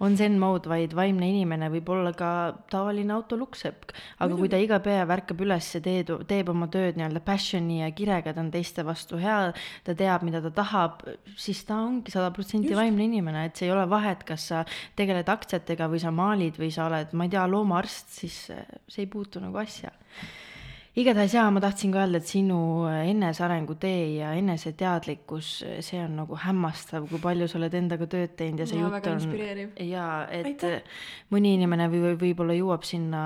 [0.03, 2.31] on zen mode, vaid vaimne inimene võib olla ka
[2.71, 3.93] tavaline autolukksepp.
[4.25, 7.91] aga kui ta iga päev ärkab üles ja teeb, teeb oma tööd nii-öelda passion'i ja
[7.95, 9.53] kirega, ta on teiste vastu hea,
[9.85, 11.05] ta teab, mida ta tahab,
[11.37, 14.65] siis ta ongi sada protsenti vaimne inimene, et see ei ole vahet, kas sa
[14.97, 19.05] tegeled aktsiatega või sa maalid või sa oled, ma ei tea, loomaarst, siis äh, see
[19.05, 19.91] ei puutu nagu asja.
[20.99, 25.51] igatahes jaa, ma tahtsin ka öelda, et sinu enesearengu tee ja eneseteadlikkus,
[25.85, 29.09] see on nagu hämmastav, kui palju sa oled endaga tööd teinud ja see ja, jutt
[29.09, 29.73] on.
[29.89, 31.01] jaa, et Aitäh.
[31.33, 33.23] mõni inimene või võib-olla jõuab sinna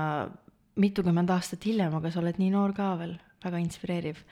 [0.77, 4.23] mitukümmend aastat hiljem, aga sa oled nii noor ka veel, väga inspireeriv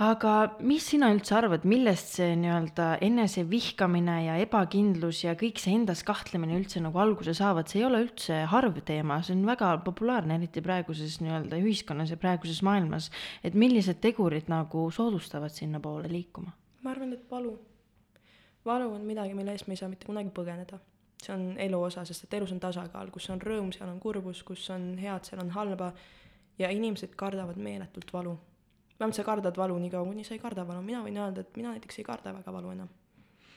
[0.00, 0.34] aga
[0.64, 6.56] mis sina üldse arvad, millest see nii-öelda enesevihkamine ja ebakindlus ja kõik see endas kahtlemine
[6.56, 10.64] üldse nagu alguse saavad, see ei ole üldse harv teema, see on väga populaarne, eriti
[10.64, 13.10] praeguses nii-öelda ühiskonnas ja praeguses maailmas.
[13.44, 16.56] et millised tegurid nagu soodustavad sinnapoole liikuma?
[16.80, 17.58] ma arvan, et valu.
[18.64, 20.80] valu on midagi, mille eest me ei saa mitte kunagi põgeneda.
[21.20, 24.42] see on elu osa, sest et elus on tasakaal, kus on rõõm, seal on kurbus,
[24.48, 25.92] kus on head, seal on halba.
[26.58, 28.38] ja inimesed kardavad meeletult valu
[29.00, 31.56] vähemalt sa kardad valu nii kaua, kuni sa ei karda valu, mina võin öelda, et
[31.56, 32.88] mina näiteks ei karda väga valu enam.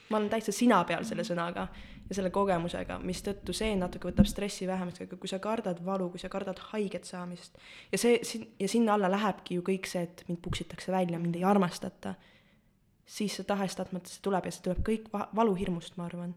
[0.10, 1.64] ma olen täitsa sina peal selle sõnaga
[2.10, 6.22] ja selle kogemusega, mistõttu see natuke võtab stressi vähemaks, aga kui sa kardad valu, kui
[6.22, 7.58] sa kardad haiget saamist
[7.92, 11.36] ja see sin- ja sinna alla lähebki ju kõik see, et mind puksitakse välja, mind
[11.36, 12.16] ei armastata,
[13.06, 16.36] siis see tahes-tahtmata see tuleb ja see tuleb kõik va-, valuhirmust, ma arvan.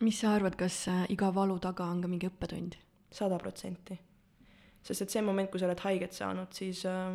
[0.00, 2.76] mis sa arvad, kas äh, iga valu taga on ka mingi õppetund?
[3.12, 4.07] sada protsenti
[4.82, 7.14] sest et see moment, kui sa oled haiget saanud, siis äh,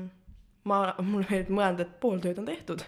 [0.69, 0.79] ma,
[1.11, 2.85] mulle meeldib mõelda, et pool tööd on tehtud.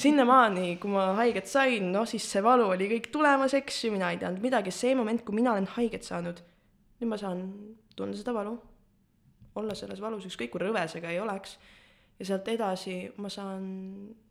[0.00, 4.12] sinnamaani, kui ma haiget sain, no siis see valu oli kõik tulemas, eks ju, mina
[4.14, 6.40] ei teadnud midagi, see moment, kui mina olen haiget saanud,
[7.00, 7.44] nüüd ma saan
[7.96, 8.54] tunda seda valu,
[9.60, 11.58] olla selles valus, ükskõik kui rõve see ka ei oleks,
[12.18, 13.66] ja sealt edasi ma saan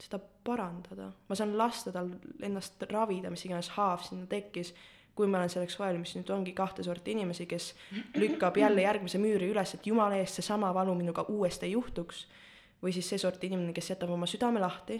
[0.02, 2.10] seda parandada, ma saan lasta tal
[2.44, 4.74] ennast ravida, mis iganes haav sinna tekkis
[5.16, 7.74] kui ma olen selleks valmis, nüüd ongi kahte sorti inimesi, kes
[8.22, 12.28] lükkab jälle järgmise müüri üles, et jumala eest seesama valu minuga uuesti ei juhtuks.
[12.84, 14.98] või siis see sort inimene, kes jätab oma südame lahti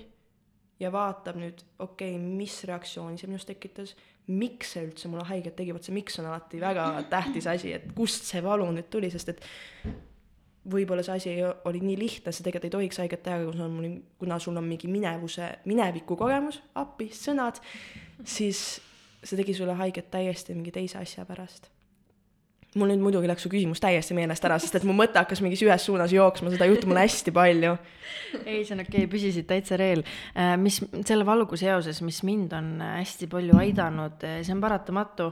[0.80, 3.92] ja vaatab nüüd, okei okay,, mis reaktsiooni see minus tekitas,
[4.28, 7.92] miks see üldse mulle haiget tegi, vot see miks on alati väga tähtis asi, et
[7.98, 9.44] kust see valu nüüd tuli, sest et
[10.64, 11.36] võib-olla see asi
[11.68, 14.68] oli nii lihtne, sa tegelikult ei tohiks haiget teha, kui sul on, kuna sul on
[14.68, 17.60] mingi minevuse, mineviku kogemus, appi, sõnad,
[18.24, 18.80] siis
[19.24, 21.73] see tegi sulle haiget täiesti mingi teise asja pärast
[22.80, 25.62] mul nüüd muidugi läks su küsimus täiesti meelest ära, sest et mu mõte hakkas mingis
[25.66, 27.76] ühes suunas jooksma, seda juhtub mul hästi palju.
[28.46, 30.04] ei, see on okei okay,, püsisid täitsa reel.
[30.36, 34.62] Äh, mis selle valuga seoses, mis mind on äh, hästi palju aidanud, äh, see on
[34.64, 35.30] paratamatu,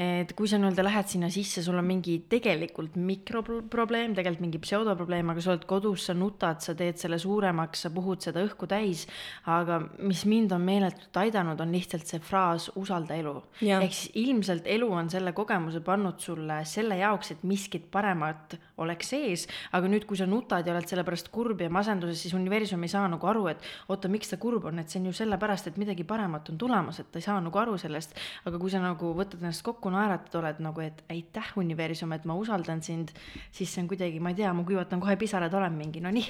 [0.00, 5.34] et kui sa nii-öelda lähed sinna sisse, sul on mingi tegelikult mikroprobleem, tegelikult mingi pseudoprobleem,
[5.34, 9.06] aga sa oled kodus, sa nutad, sa teed selle suuremaks, sa puhud seda õhku täis,
[9.50, 13.36] aga mis mind on meeletult aidanud, on lihtsalt see fraas usalda elu.
[13.64, 18.56] ehk siis ilmselt elu on selle kogemuse pannud sulle selle selle jaoks, et miskit paremat
[18.82, 22.36] oleks sees, aga nüüd, kui sa nutad ja oled selle pärast kurb ja masenduses, siis
[22.36, 25.16] universum ei saa nagu aru, et oota, miks ta kurb on, et see on ju
[25.20, 28.14] sellepärast, et midagi paremat on tulemas, et ta ei saa nagu aru sellest.
[28.44, 32.36] aga kui sa nagu võtad ennast kokku, naeratad, oled nagu, et aitäh, universum, et ma
[32.38, 33.14] usaldan sind,
[33.54, 36.26] siis see on kuidagi, ma ei tea, ma kuivatan kohe pisarad, olen mingi, no nii,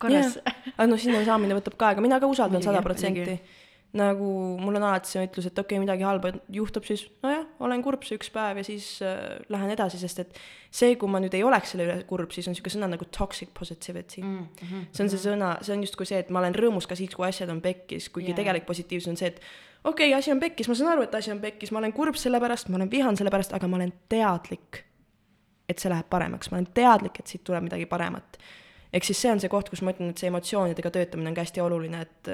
[0.00, 0.38] korras.
[0.74, 3.40] aga noh, sinna saamine võtab ka aega, mina ka usaldan sada protsenti
[3.96, 4.26] nagu
[4.60, 8.02] mul on alati see ütlus, et okei okay,, midagi halba juhtub, siis nojah, olen kurb
[8.04, 11.44] see üks päev ja siis äh, lähen edasi, sest et see, kui ma nüüd ei
[11.46, 14.42] oleks selle üle kurb, siis on niisugune sõna nagu toxic positivity mm.
[14.60, 14.84] -hmm.
[14.92, 17.24] see on see sõna, see on justkui see, et ma olen rõõmus ka siis, kui
[17.30, 18.42] asjad on pekkis, kuigi yeah.
[18.42, 19.40] tegelik positiivsus on see, et
[19.84, 22.20] okei okay,, asi on pekkis, ma saan aru, et asi on pekkis, ma olen kurb
[22.20, 24.84] selle pärast, ma olen vihane selle pärast, aga ma olen teadlik,
[25.68, 28.36] et see läheb paremaks, ma olen teadlik, et siit tuleb midagi paremat.
[28.92, 31.44] ehk siis see on see koht, kus ma ütlen, et see emotsioonidega töötamine on ka
[31.44, 32.30] hästi oluline, et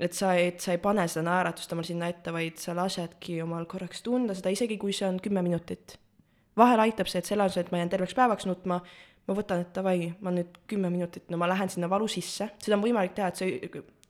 [0.00, 3.66] et sa, et sa ei pane seda naeratust omal sinna ette, vaid sa lasedki omal
[3.70, 5.98] korraks tunda seda, isegi kui see on kümme minutit.
[6.56, 8.80] vahel aitab see, et selle asemel, et ma jään terveks päevaks nutma,
[9.28, 12.76] ma võtan, et davai, ma nüüd kümme minutit, no ma lähen sinna valu sisse, seda
[12.76, 13.46] on võimalik teha, et sa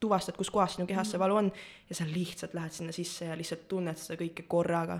[0.01, 1.51] tuvastad, kus kohas sinu kehas see valu on
[1.89, 4.99] ja sa lihtsalt lähed sinna sisse ja lihtsalt tunned seda kõike korraga.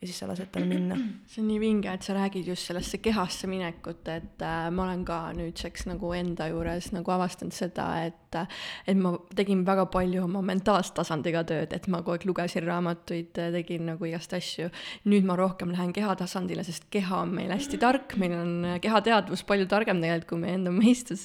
[0.00, 0.98] Ja siis sa lased tal minna.
[1.30, 5.04] see on nii vinge, et sa räägid just sellesse kehasse minekut, et äh, ma olen
[5.08, 10.42] ka nüüdseks nagu enda juures nagu avastanud seda, et et ma tegin väga palju oma
[10.44, 14.68] mentaalse tasandiga tööd, et ma kogu aeg lugesin raamatuid, tegin nagu igast asju.
[15.08, 18.52] nüüd ma rohkem lähen kehatasandile, sest keha on meil hästi tark, meil on
[18.84, 21.24] kehateadvus palju targem tegelikult kui meie enda mõistus.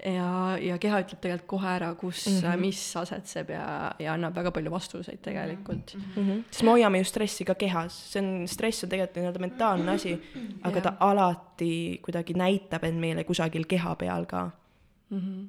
[0.00, 2.64] ja, ja keha ütleb tegelikult kohe ära, kus mm, -hmm.
[2.64, 6.12] mis asetseb ja, ja annab väga palju vastuseid tegelikult mm.
[6.16, 6.42] -hmm.
[6.50, 10.14] siis me hoiame ju stressi ka kehas see on, stress on tegelikult nii-öelda mentaalne asi,
[10.68, 11.72] aga ta alati
[12.04, 14.50] kuidagi näitab end meile kusagil keha peal ka
[15.10, 15.20] mm.
[15.20, 15.46] -hmm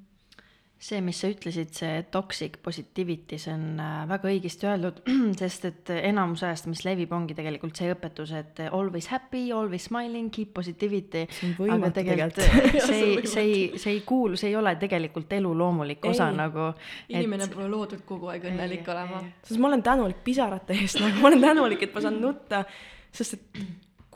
[0.79, 5.01] see, mis sa ütlesid, see toxic positivity, see on äh, väga õigesti öeldud,
[5.41, 10.31] sest et enamus ajast, mis levib, ongi tegelikult see õpetus, et always happy, always smiling,
[10.31, 11.25] keep positivity.
[11.67, 12.39] aga tegelikult
[12.87, 16.39] see ei, see ei, see ei kuulu, see ei ole tegelikult elu loomulik osa ei.
[16.39, 16.71] nagu.
[17.11, 17.53] inimene et...
[17.57, 19.23] pole loodud kogu aeg õnnelik ei, olema.
[19.43, 22.63] sest ma olen tänulik pisarate eest, nagu ma olen tänulik, et ma saan nutta,
[23.11, 23.63] sest et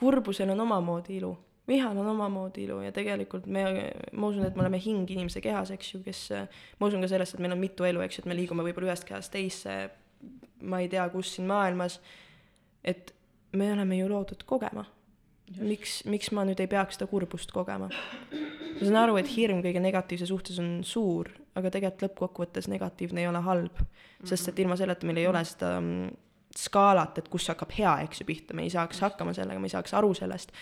[0.00, 1.36] kurbusel on omamoodi ilu
[1.68, 3.64] vihal on omamoodi ilu ja tegelikult me,
[4.12, 6.24] ma usun, et me oleme hing inimese kehas, eks ju, kes,
[6.80, 8.92] ma usun ka sellesse, et meil on mitu elu, eks ju, et me liigume võib-olla
[8.92, 9.76] ühest kehast teisse,
[10.64, 12.00] ma ei tea, kus siin maailmas,
[12.84, 13.14] et
[13.56, 14.84] me oleme ju loodud kogema.
[15.60, 17.88] miks, miks ma nüüd ei peaks seda kurbust kogema?
[17.88, 23.28] ma saan aru, et hirm kõige negatiivse suhtes on suur, aga tegelikult lõppkokkuvõttes negatiivne ei
[23.30, 23.82] ole halb,
[24.24, 26.14] sest et ilma selleta meil ei ole seda mm,
[26.58, 29.76] skaalat, et kus hakkab hea, eks ju, pihta, me ei saaks hakkama sellega, me ei
[29.76, 30.52] saaks aru sellest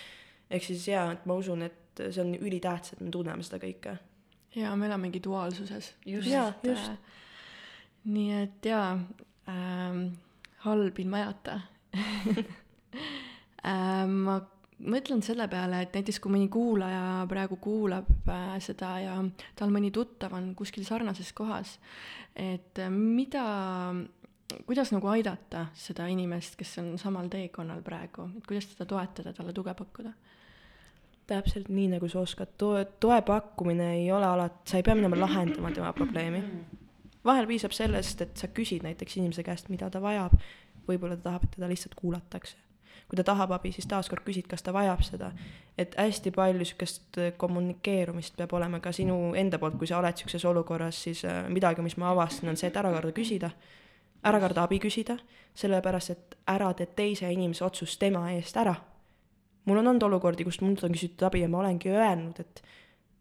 [0.53, 3.97] ehk siis jaa, et ma usun, et see on ülitähtis, et me tunneme seda kõike.
[4.57, 5.95] jaa, me elamegi duaalsuses.
[6.07, 6.99] jaa, just äh,.
[8.05, 8.89] nii et jaa
[9.49, 10.07] ähm,,
[10.67, 11.61] halb ilma ajata
[13.71, 14.41] ähm, ma
[14.83, 19.19] mõtlen selle peale, et näiteks kui mõni kuulaja praegu kuulab äh, seda ja
[19.59, 21.77] tal mõni tuttav on kuskil sarnases kohas,
[22.35, 23.45] et äh, mida,
[24.67, 29.55] kuidas nagu aidata seda inimest, kes on samal teekonnal praegu, et kuidas teda toetada, talle
[29.57, 30.13] tuge pakkuda
[31.27, 35.19] täpselt nii, nagu sa oskad, toe, toe pakkumine ei ole alati, sa ei pea minema
[35.21, 36.43] lahendama tema probleemi.
[37.25, 40.35] vahel piisab sellest, et sa küsid näiteks inimese käest, mida ta vajab,
[40.89, 42.57] võib-olla ta tahab, et teda lihtsalt kuulatakse.
[43.09, 45.33] kui ta tahab abi, siis taaskord küsid, kas ta vajab seda.
[45.79, 50.45] et hästi palju sihukest kommunikeerumist peab olema ka sinu enda poolt, kui sa oled sihukeses
[50.45, 53.51] olukorras, siis äh, midagi, mis ma avastasin, on see, et ära karda küsida
[54.25, 55.17] ära karda abi küsida,
[55.55, 58.77] sellepärast et ära tee teise inimese otsust tema eest ära
[59.65, 62.63] mul on olnud olukordi, kus mult on küsitud abi ja ma olengi öelnud, et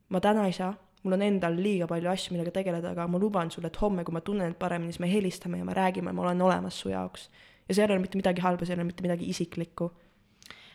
[0.10, 0.72] ma täna ei saa,
[1.04, 4.16] mul on endal liiga palju asju, millega tegeleda, aga ma luban sulle, et homme, kui
[4.16, 7.30] ma tunnen end paremini, siis me helistame ja me räägime, ma olen olemas su jaoks.
[7.70, 9.92] ja seal ei ole mitte midagi halba, seal ei ole mitte midagi isiklikku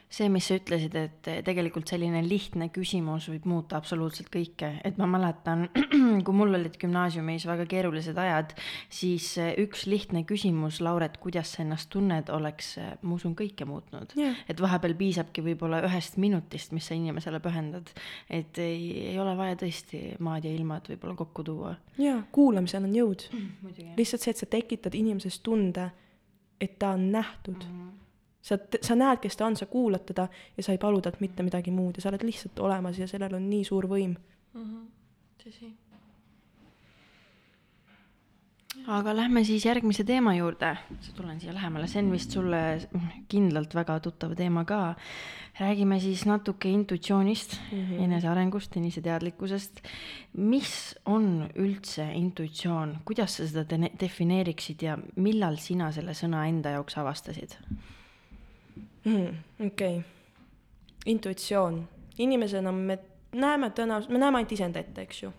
[0.06, 5.08] see, mis sa ütlesid, et tegelikult selline lihtne küsimus võib muuta absoluutselt kõike, et ma
[5.10, 5.66] mäletan,
[6.26, 8.54] kui mul olid gümnaasiumis väga keerulised ajad,
[8.92, 14.38] siis üks lihtne küsimus, Lauret, kuidas sa ennast tunned, oleks, ma usun, kõike muutnud yeah..
[14.48, 17.90] et vahepeal piisabki võib-olla ühest minutist, mis sa inimesele pühendad,
[18.30, 21.76] et ei, ei ole vaja tõesti maad ja ilmad võib-olla kokku tuua.
[21.98, 23.94] jaa, kuulamisel on jõud mm,.
[23.98, 25.90] lihtsalt see, et sa tekitad inimeses tunde,
[26.62, 27.76] et ta on nähtud mm.
[27.76, 28.05] -hmm
[28.46, 31.46] sa, sa näed, kes ta on, sa kuulad teda ja sa ei palu talt mitte
[31.46, 34.62] midagi muud ja sa oled lihtsalt olemas ja sellel on nii suur võim mm.
[34.62, 34.86] -hmm.
[35.42, 35.72] tõsi.
[38.86, 40.76] aga lähme siis järgmise teema juurde,
[41.16, 42.60] tulen siia lähemale, see on vist sulle
[43.28, 44.94] kindlalt väga tuttav teema ka.
[45.58, 48.04] räägime siis natuke intuitsioonist mm, -hmm.
[48.04, 49.82] enesearengust, eneseteadlikkusest.
[50.32, 56.98] mis on üldse intuitsioon, kuidas sa seda defineeriksid ja millal sina selle sõna enda jaoks
[56.98, 57.58] avastasid?
[59.04, 59.34] Mm,.
[59.66, 60.00] okei okay.,
[61.06, 62.98] intuitsioon, inimesena me
[63.34, 65.32] näeme tõenäoliselt, me näeme ainult iseenda ette, eks ju.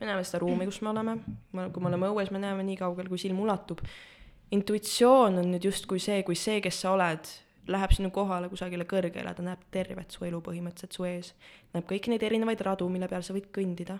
[0.00, 1.16] me näeme seda ruumi, kus me oleme,
[1.52, 3.82] kui me oleme õues, me näeme nii kaugel, kui silm ulatub.
[4.54, 7.30] intuitsioon on nüüd justkui see, kui see, kes sa oled,
[7.66, 11.34] läheb sinu kohale kusagile kõrgele, ta näeb tervet su elu põhimõtteliselt su ees.
[11.74, 13.98] näeb kõiki neid erinevaid radu, mille peal sa võid kõndida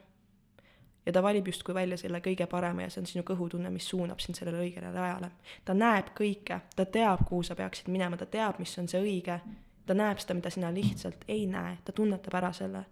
[1.07, 4.23] ja ta valib justkui välja selle kõige parema ja see on sinu kõhutunne, mis suunab
[4.25, 5.31] sind sellele õigele rajale.
[5.65, 9.39] ta näeb kõike, ta teab, kuhu sa peaksid minema, ta teab, mis on see õige,
[9.87, 12.85] ta näeb seda, mida sina lihtsalt ei näe, ta tunnetab ära selle.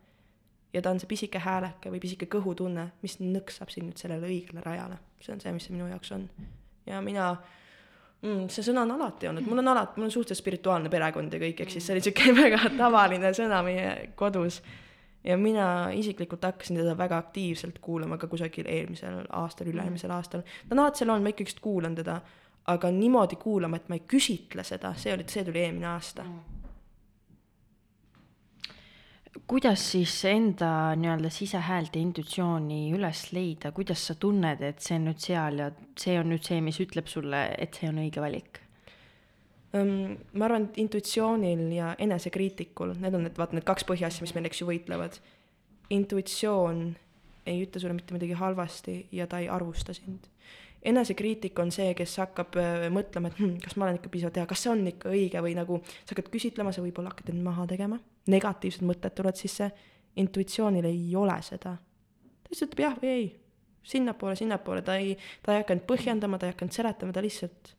[0.72, 4.60] ja ta on see pisike hääleke või pisike kõhutunne, mis nõksab sind nüüd sellele õigele
[4.64, 4.98] rajale.
[5.20, 6.28] see on see, mis see minu jaoks on.
[6.86, 7.32] ja mina
[8.22, 11.40] mm, see sõna on alati olnud, mul on alati, mul on suhteliselt spirituaalne perekond ja
[11.40, 14.60] kõik, ehk siis see oli niisugune väga tavaline sõna meie kodus
[15.24, 20.16] ja mina isiklikult hakkasin teda väga aktiivselt kuulama ka kusagil eelmisel aastal, üle-eelmisel mm.
[20.16, 20.42] aastal.
[20.42, 22.20] ta on alati seal olnud, ma ikkagist kuulan teda,
[22.72, 26.58] aga niimoodi kuulama, et ma ei küsitle seda, see oli, see tuli eelmine aasta mm
[29.46, 35.08] kuidas siis enda nii-öelda sisehäält ja intuitsiooni üles leida, kuidas sa tunned, et see on
[35.08, 38.60] nüüd seal ja see on nüüd see, mis ütleb sulle, et see on õige valik?
[39.72, 44.50] Ma arvan, et intuitsioonil ja enesekriitikul, need on need, vaata need kaks põhiasja, mis meil,
[44.50, 45.16] eks ju, võitlevad.
[45.92, 46.84] intuitsioon
[47.46, 50.28] ei ütle sulle mitte midagi halvasti ja ta ei arvusta sind.
[50.82, 54.46] enesekriitik on see, kes hakkab äh, mõtlema, et hm, kas ma olen ikka piisavalt hea,
[54.50, 57.66] kas see on ikka õige või nagu sa hakkad küsitlema, sa võib-olla hakkad end maha
[57.70, 58.00] tegema,
[58.32, 59.70] negatiivsed mõtted tulevad sisse,
[60.18, 61.76] intuitsioonil ei ole seda.
[61.78, 63.28] ta lihtsalt ütleb jah või ei,
[63.94, 67.76] sinnapoole, sinnapoole, ta ei, ta ei hakanud põhjendama, ta ei hakanud seletama, ta lihtsalt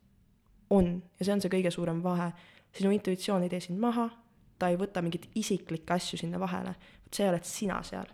[0.76, 2.32] on ja see on see kõige suurem vahe.
[2.74, 4.08] sinu intuitsioon ei tee sind maha,
[4.58, 8.08] ta ei võta mingeid isiklikke asju sinna vahele, vot see oled sina seal.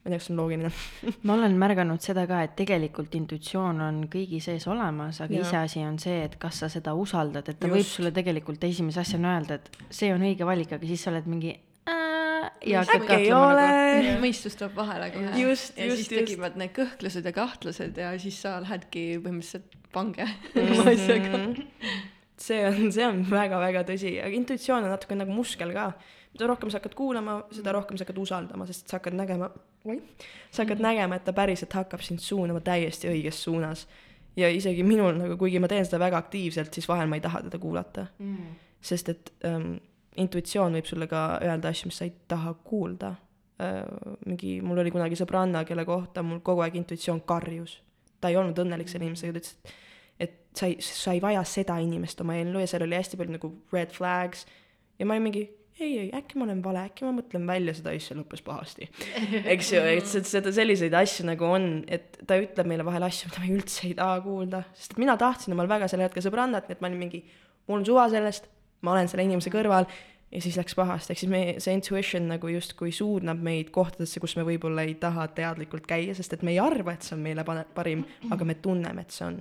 [0.00, 0.70] ma ei tea, kas see on loogiline.
[1.28, 5.98] ma olen märganud seda ka, et tegelikult intuitsioon on kõigi sees olemas, aga iseasi on
[6.00, 7.76] see, et kas sa seda usaldad, et ta Just.
[7.76, 11.28] võib sulle tegelikult esimese asjana öelda, et see on õige valik, aga siis sa oled
[11.28, 11.52] mingi
[11.86, 12.19] "Ää",
[12.66, 13.66] ja hakkad äkki ei kahtlema ole
[14.02, 14.20] nagu.
[14.26, 15.32] mõistus tuleb vahele kohe.
[15.40, 16.30] Just, ja just, siis just.
[16.30, 20.88] tekivad need kõhklused ja kahtlused ja siis sa lähedki põhimõtteliselt pange Mhm.
[20.94, 21.42] asjaga.
[22.40, 25.92] see on, see on väga-väga tõsi, aga intuitsioon on natuke nagu muskel ka.
[26.32, 29.48] mida rohkem sa hakkad kuulama, seda rohkem sa hakkad usaldama, sest sa hakkad nägema,
[29.84, 29.96] oi,
[30.54, 33.86] sa hakkad nägema, et ta päriselt hakkab sind suunama täiesti õiges suunas.
[34.38, 37.42] ja isegi minul nagu, kuigi ma teen seda väga aktiivselt, siis vahel ma ei taha
[37.48, 38.06] teda kuulata.
[38.80, 39.74] sest et ähm,
[40.16, 43.14] intuitsioon võib sulle ka öelda asju, mis sa ei taha kuulda
[43.62, 43.84] äh,.
[44.26, 47.78] mingi, mul oli kunagi sõbranna, kelle kohta mul kogu aeg intuitsioon karjus.
[48.20, 49.78] ta ei olnud õnnelik selle inimesega, ta ütles, et
[50.20, 53.36] et sa ei, sa ei vaja seda inimest oma ellu ja seal oli hästi palju
[53.38, 54.44] nagu red flags
[54.98, 55.46] ja ma olin mingi
[55.80, 58.84] ei, ei, äkki ma olen vale, äkki ma mõtlen välja seda asja, lõppes pahasti.
[59.54, 63.44] eks ju, et seda selliseid asju nagu on, et ta ütleb meile vahel asju, mida
[63.46, 66.84] me üldse ei taha kuulda, sest mina tahtsin omal väga sel hetkel sõbrannat, nii et
[66.84, 67.22] ma olin mingi,
[67.70, 68.50] mul on suva sellest,
[68.82, 69.88] ma olen selle inimese kõrval
[70.30, 74.36] ja siis läks pahasti, ehk siis me, see intuition nagu justkui suunab meid kohtadesse, kus
[74.38, 77.44] me võib-olla ei taha teadlikult käia, sest et me ei arva, et see on meile
[77.74, 79.40] parim, aga me tunneme, et see on.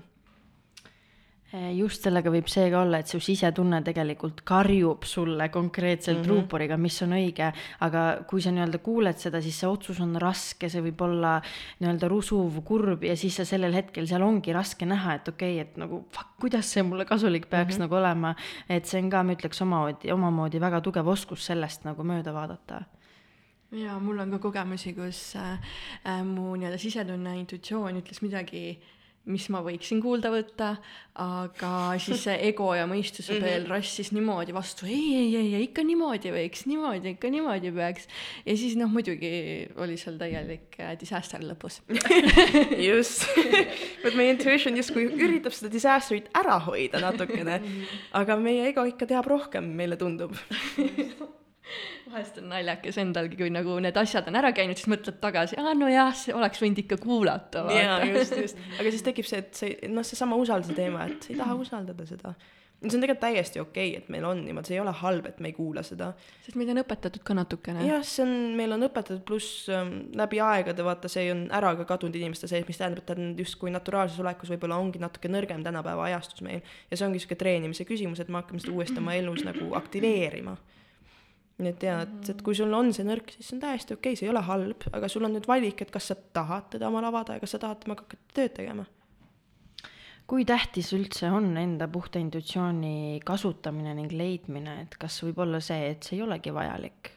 [1.49, 6.23] Eh, just sellega võib see ka olla, et su sisetunne tegelikult karjub sulle konkreetselt mm
[6.23, 6.29] -hmm.
[6.29, 7.47] ruuporiga, mis on õige,
[7.79, 11.41] aga kui sa nii-öelda kuuled seda, siis see otsus on raske, see võib olla
[11.79, 15.65] nii-öelda rusuv, kurb ja siis sa sellel hetkel seal ongi raske näha, et okei okay,,
[15.65, 17.81] et nagu fuck, kuidas see mulle kasulik peaks mm -hmm.
[17.81, 18.35] nagu olema,
[18.69, 22.83] et see on ka, ma ütleks omamoodi, omamoodi väga tugev oskus sellest nagu mööda vaadata
[23.71, 25.57] ja mul on ka kogemusi, kus äh,
[26.05, 28.79] äh, mu nii-öelda sisetunne, intuitsioon ütles midagi,
[29.29, 30.73] mis ma võiksin kuulda võtta,
[31.19, 35.83] aga siis see ego ja mõistuse peel rassis niimoodi vastu, ei, ei, ei, ei ikka
[35.85, 38.07] niimoodi võiks, niimoodi, ikka niimoodi peaks.
[38.45, 39.31] ja siis noh, muidugi
[39.79, 41.81] oli seal täielik äh, disaster lõpus.
[42.89, 43.27] just,
[44.03, 47.61] vot meie intuition justkui üritab seda disaster'it ära hoida natukene,
[48.17, 50.35] aga meie ego ikka teab rohkem, meile tundub.
[52.10, 55.73] vahest on naljakas endalgi, kui nagu need asjad on ära käinud, siis mõtled tagasi, aa
[55.77, 57.65] nojah, see oleks võinud ikka kuulata.
[57.73, 61.34] jaa, just, just, aga siis tekib see, et see, noh, seesama usalduse teema, et sa
[61.34, 62.34] ei taha usaldada seda.
[62.79, 65.41] see on tegelikult täiesti okei okay,, et meil on niimoodi, see ei ole halb, et
[65.43, 66.13] me ei kuula seda.
[66.45, 67.84] sest meid on õpetatud ka natukene.
[67.86, 71.86] jah, see on, meil on õpetatud, pluss ähm, läbi aegade vaata, see on ära ka
[71.93, 75.62] kadunud inimeste sees, mis tähendab, et ta on justkui naturaalses olekus võib-olla ongi natuke nõrgem
[75.67, 76.65] tänapäeva ajastus meil.
[76.89, 80.58] ja see ongi sihuke treenimise küsimus, et me hakkame seda uuesti oma elus nagu aktiveerima.
[80.58, 80.78] nii
[81.67, 84.19] et jaa, et, et kui sul on see nõrk, siis see on täiesti okei okay,,
[84.19, 87.10] see ei ole halb, aga sul on nüüd valik, et kas sa tahad teda omal
[87.10, 88.88] avada ja kas sa tahad temaga hakata tööd tegema.
[90.30, 95.89] kui tähtis üldse on enda puhta intuitsiooni kasutamine ning leidmine, et kas võib olla see,
[95.91, 97.15] et see ei olegi vajalik?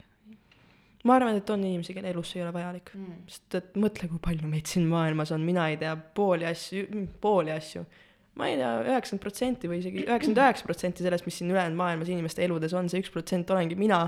[1.03, 4.07] ma arvan, et on inimesi, kelle elus see ei ole vajalik mm., sest et mõtle,
[4.11, 7.83] kui palju meid siin maailmas on, mina ei tea pooli asju, pooli asju.
[8.39, 12.09] Ma ei tea, üheksakümmend protsenti või isegi üheksakümmend üheksa protsenti sellest, mis siin ülejäänud maailmas
[12.09, 13.99] inimeste eludes on, see üks protsent olengi mina,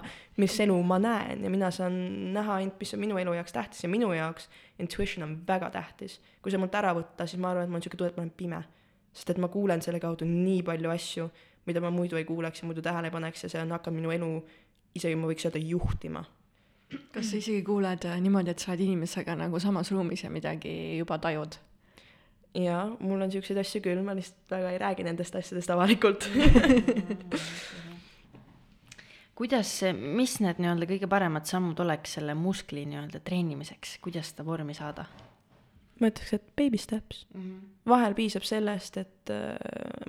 [0.41, 1.97] mis elu ma näen ja mina saan
[2.33, 4.49] näha ainult, mis on minu elu jaoks tähtis ja minu jaoks
[4.81, 6.19] intuition on väga tähtis.
[6.41, 8.25] kui see mult ära võtta, siis ma arvan, et mul on siuke tunne, et ma
[8.25, 8.63] olen pime.
[9.13, 11.29] sest et ma kuulen selle kaudu nii palju asju,
[11.69, 14.11] mida ma muidu ei kuuleks ja muidu tähele ei paneks ja see on hakanud minu
[14.11, 14.31] elu
[14.95, 16.25] isegi ma võiks öelda juhtima
[17.13, 20.97] kas sa isegi kuuled äh, niimoodi, et sa oled inimesega nagu samas ruumis ja midagi
[20.99, 21.57] juba tajud?
[22.55, 26.29] jaa, mul on siukseid asju küll, ma lihtsalt väga ei räägi nendest asjadest avalikult.
[29.39, 34.77] kuidas, mis need nii-öelda kõige paremad sammud oleks selle muskli nii-öelda treenimiseks, kuidas seda vormi
[34.77, 35.09] saada
[36.01, 37.41] ma ütleks, et baby steps mm.
[37.41, 37.59] -hmm.
[37.89, 39.55] vahel piisab sellest, et äh,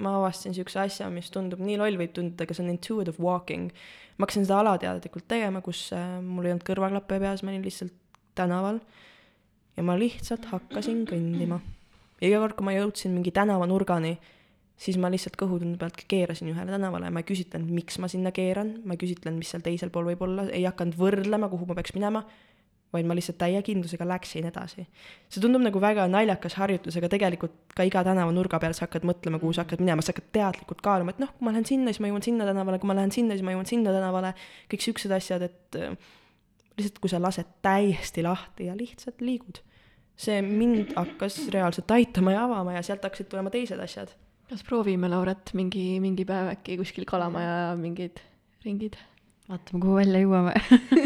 [0.02, 3.70] ma avastasin siukse asja, mis tundub nii loll võib tunduda, aga see on intuitive walking.
[4.16, 7.94] ma hakkasin seda alateadlikult tegema, kus äh, mul ei olnud kõrvaklappe peas, ma olin lihtsalt
[8.34, 8.80] tänaval
[9.76, 11.60] ja ma lihtsalt hakkasin kõndima.
[12.20, 14.16] Ja iga kord, kui ma jõudsin mingi tänavanurgani,
[14.80, 18.76] siis ma lihtsalt kõhutunde pealt keerasin ühele tänavale ma ei küsitlenud, miks ma sinna keeran,
[18.84, 21.96] ma ei küsitlenud, mis seal teisel pool võib olla, ei hakanud võrdlema, kuhu ma peaks
[21.96, 22.24] minema,
[22.94, 24.86] vaid ma lihtsalt täie kindlusega läksin edasi.
[25.28, 29.40] see tundub nagu väga naljakas harjutus, aga tegelikult ka iga tänavanurga peal sa hakkad mõtlema,
[29.42, 32.04] kuhu sa hakkad minema, sa hakkad teadlikult kaaluma, et noh, kui ma lähen sinna, siis
[32.04, 34.32] ma jõuan sinna tänavale, kui ma lähen sinna, siis ma jõuan sinna tänavale,
[34.72, 35.80] kõik siuksed asjad, et
[36.76, 39.60] lihtsalt kui sa lased täiesti lahti ja lihtsalt liigud.
[40.16, 44.14] See mind hakkas reaalselt aitama ja avama ja sealt hakkasid tulema teised asjad.
[44.50, 48.22] kas proovime, Lauret, mingi, mingi päev äkki kuskil Kalamaja mingid
[48.64, 48.96] ringid?
[49.46, 50.54] Vaatame, kuhu välja jõuame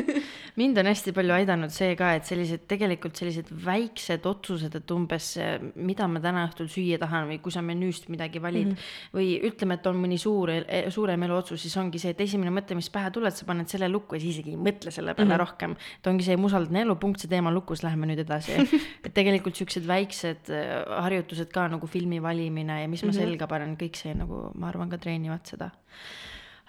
[0.60, 5.28] mind on hästi palju aidanud see ka, et sellised tegelikult sellised väiksed otsused, et umbes
[5.76, 9.16] mida ma täna õhtul süüa tahan või kui sa menüüst midagi valid mm -hmm.
[9.16, 10.52] või ütleme, et on mõni suur,
[10.88, 14.16] suurem eluotsus, siis ongi see, et esimene mõte, mis pähe tuleb, sa paned selle lukku
[14.16, 15.44] ja siis isegi ei mõtle selle peale mm -hmm.
[15.44, 15.76] rohkem.
[16.00, 18.52] et ongi see musaldane elu, punkt, see teema lukus, läheme nüüd edasi
[19.04, 23.20] et tegelikult siuksed väiksed äh, harjutused ka nagu filmi valimine ja mis ma mm -hmm.
[23.20, 25.70] selga panen, kõik see nagu ma arvan ka treenivad seda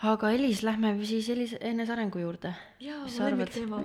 [0.02, 2.54] aga Elis, lähme siis Elis enesearengu juurde.
[2.82, 3.82] jaa, mu lemmikteema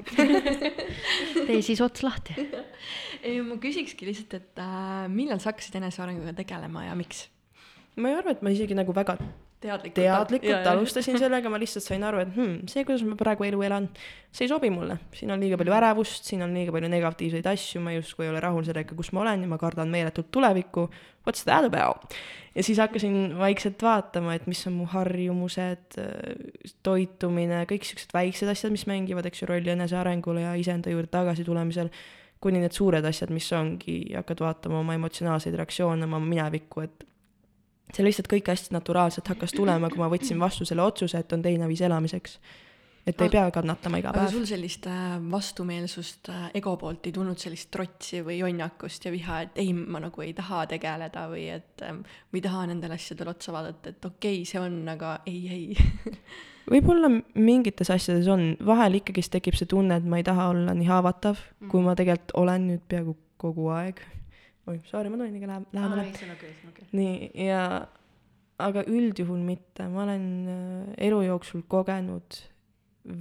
[1.49, 2.37] tee siis ots lahti.
[3.23, 7.27] ei, ma küsikski lihtsalt, et äh, millal sa hakkasid enesearenguga tegelema ja miks?
[7.97, 9.19] ma ei arva, et ma isegi nagu väga
[9.63, 13.47] teadlikult, teadlikult ja, alustasin sellega, ma lihtsalt sain aru, et hmm, see, kuidas ma praegu
[13.49, 13.89] elu elan,
[14.35, 14.99] see ei sobi mulle.
[15.17, 18.43] siin on liiga palju ärevust, siin on liiga palju negatiivseid asju, ma justkui ei ole
[18.45, 20.89] rahul sellega, kus ma olen ja ma kardan meeletult tulevikku.
[21.27, 22.15] What's that about?
[22.57, 25.99] ja siis hakkasin vaikselt vaatama, et mis on mu harjumused,
[26.87, 31.45] toitumine, kõik siuksed väiksed asjad, mis mängivad, eks ju, rolli enesearengule ja iseenda juurde tagasi
[31.45, 31.93] tulemisel
[32.41, 37.07] kuni need suured asjad, mis ongi, hakkad vaatama oma emotsionaalseid reaktsioone, oma minevikku, et
[37.95, 41.45] see lihtsalt kõik hästi naturaalselt hakkas tulema, kui ma võtsin vastu selle otsuse, et on
[41.45, 42.39] teine viis elamiseks.
[43.07, 44.25] et ei pea kannatama iga päev.
[44.25, 49.13] aga sul sellist äh, vastumeelsust äh, ego poolt ei tulnud sellist trotsi või jonjakust ja
[49.15, 52.99] viha, et ei, ma nagu ei taha tegeleda või et ähm, ma ei taha nendele
[52.99, 56.13] asjadele otsa vaadata, et okei okay,, see on, aga ei, ei
[56.75, 60.91] võib-olla mingites asjades on, vahel ikkagist tekib see tunne, et ma ei taha olla nii
[60.91, 64.03] haavatav mm., kui ma tegelikult olen nüüd peaaegu kogu aeg
[64.67, 66.07] oi, sorry, ma tulin liiga lähe-, lähemale.
[66.97, 67.63] nii, ja
[68.63, 72.41] aga üldjuhul mitte, ma olen äh, elu jooksul kogenud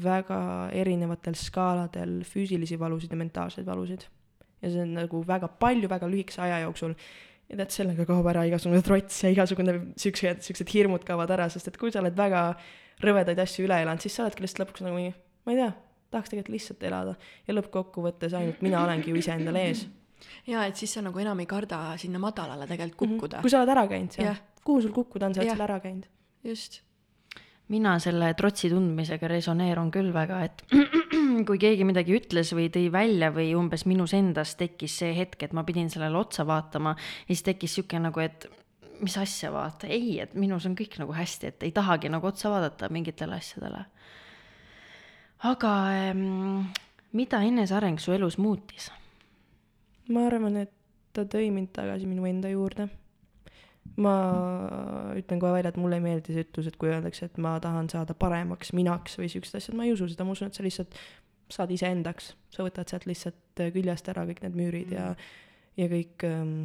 [0.06, 0.40] väga
[0.74, 4.08] erinevatel skaaladel füüsilisi valusid ja mentaalseid valusid.
[4.62, 6.96] ja see on nagu väga palju väga lühikese aja jooksul.
[7.50, 11.70] ja tead, sellega kaob ära igasugune trots ja igasugune siuksed, siuksed hirmud kaovad ära, sest
[11.70, 12.48] et kui sa oled väga
[13.04, 15.14] rõvedaid asju üle elanud, siis sa oledki lihtsalt lõpuks nagu mingi,
[15.46, 15.70] ma ei tea,
[16.16, 17.14] tahaks tegelikult lihtsalt elada.
[17.46, 19.86] ja lõppkokkuvõttes ainult mina olengi ju iseendal ees
[20.48, 23.16] ja et siis sa nagu enam ei karda sinna madalale tegelikult mhm.
[23.18, 23.40] kukkuda mm.
[23.40, 23.48] -hmm.
[23.48, 26.10] kui sa oled ära käinud seal, kuhu sul kukkuda on, sa oled seal ära käinud.
[26.44, 26.82] just.
[27.68, 30.64] mina selle trotsi tundmisega resoneerun küll väga, et
[31.48, 35.54] kui keegi midagi ütles või tõi välja või umbes minus endas tekkis see hetk, et
[35.54, 38.48] ma pidin sellele otsa vaatama ja siis tekkis sihuke nagu, et
[39.02, 42.52] mis asja vaata, ei, et minus on kõik nagu hästi, et ei tahagi nagu otsa
[42.54, 43.86] vaadata mingitele asjadele.
[45.44, 46.70] aga ähm,
[47.12, 48.92] mida eneseareng su elus muutis?
[50.14, 50.72] Ma arvan, et
[51.16, 52.90] ta tõi mind tagasi minu enda juurde.
[54.02, 54.12] ma
[55.16, 57.88] ütlen kohe välja, et mulle ei meeldi see ütlus, et kui öeldakse, et ma tahan
[57.88, 60.98] saada paremaks minaks või siuksed asjad, ma ei usu seda, ma usun, et sa lihtsalt
[61.54, 64.98] saad iseendaks, sa võtad sealt lihtsalt küljest ära kõik need müürid mm.
[64.98, 65.12] ja,
[65.78, 66.56] ja kõik ähm,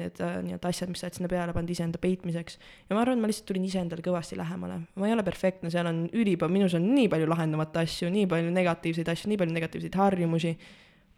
[0.00, 2.56] need äh, nii-öelda asjad, mis sa oled sinna peale pannud iseenda peitmiseks.
[2.88, 4.80] ja ma arvan, et ma lihtsalt tulin iseendale kõvasti lähemale.
[4.98, 8.50] ma ei ole perfektne, seal on ülipalju, minus on nii palju lahendamata asju, nii palju
[8.56, 10.56] negatiivseid asju, nii palju negatiivseid harjumusi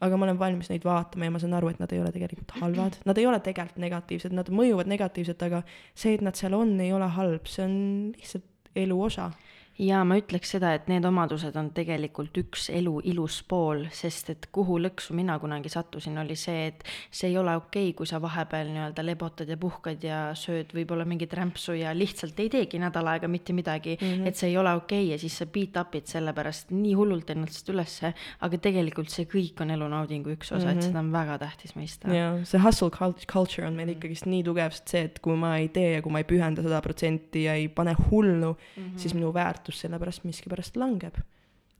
[0.05, 2.57] aga ma olen valmis neid vaatama ja ma saan aru, et nad ei ole tegelikult
[2.61, 5.63] halvad, nad ei ole tegelikult negatiivsed, nad mõjuvad negatiivselt, aga
[5.95, 7.77] see, et nad seal on, ei ole halb, see on
[8.17, 9.31] lihtsalt elu osa
[9.79, 14.49] ja ma ütleks seda, et need omadused on tegelikult üks elu ilus pool, sest et
[14.55, 18.20] kuhu lõksu mina kunagi sattusin, oli see, et see ei ole okei okay,, kui sa
[18.22, 23.11] vahepeal nii-öelda lebotad ja puhkad ja sööd võib-olla mingit rämpsu ja lihtsalt ei teegi nädal
[23.12, 24.31] aega mitte midagi mm, -hmm.
[24.31, 27.31] et see ei ole okei okay ja siis sa beat up'id selle pärast nii hullult
[27.31, 30.70] ennast ülesse, aga tegelikult see kõik on elunaudingu üks osa mm, -hmm.
[30.70, 30.87] et mhm.
[30.89, 32.14] seda on väga tähtis mõista.
[32.14, 32.91] jaa, see hustle
[33.27, 36.12] culture on meil ikkagist nii tugev, sest see, et kui ma ei tee ja kui
[36.12, 38.99] ma ei pühenda sada protsenti ja ei pane hullu mm, -hmm.
[38.99, 41.14] siis minu väärt väärtus sellepärast miskipärast langeb.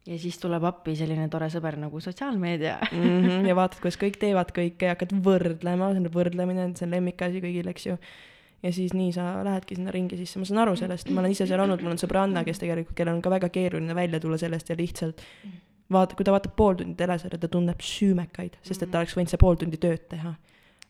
[0.07, 3.03] ja siis tuleb appi selline tore sõber nagu sotsiaalmeedia mm.
[3.03, 6.93] -hmm, ja vaatad, kuidas kõik teevad kõike ja hakkad võrdlema, see on võrdlemine, see on
[6.95, 7.97] lemmikasi kõigil, eks ju.
[8.62, 11.47] ja siis nii sa lähedki sinna ringi sisse, ma saan aru sellest, ma olen ise
[11.47, 14.70] seal olnud, mul on sõbranna, kes tegelikult, kellel on ka väga keeruline välja tulla sellest
[14.70, 15.22] ja lihtsalt
[15.91, 19.30] vaata, kui ta vaatab pool tundi telesarja, ta tunneb süümekaid, sest et ta oleks võinud
[19.30, 20.37] see pool tundi tööd teha.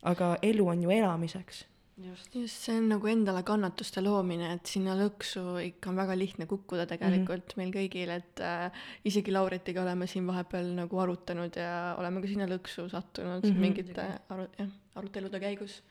[0.03, 1.65] aga elu on ju elamiseks
[1.97, 6.47] just, just see on nagu endale kannatuste loomine, et sinna lõksu ikka on väga lihtne
[6.51, 7.63] kukkuda tegelikult mm -hmm.
[7.63, 12.49] meil kõigil, et äh, isegi Lauritiga oleme siin vahepeal nagu arutanud ja oleme ka sinna
[12.51, 13.61] lõksu sattunud mm -hmm.
[13.61, 15.83] mingite aru-, jah, arutelude käigus.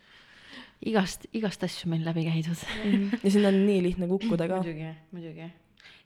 [0.86, 2.92] igast, igast asju meil läbi käidud mm.
[2.92, 3.20] -hmm.
[3.24, 4.62] ja sinna on nii lihtne kukkuda ka.
[4.62, 5.52] muidugi, muidugi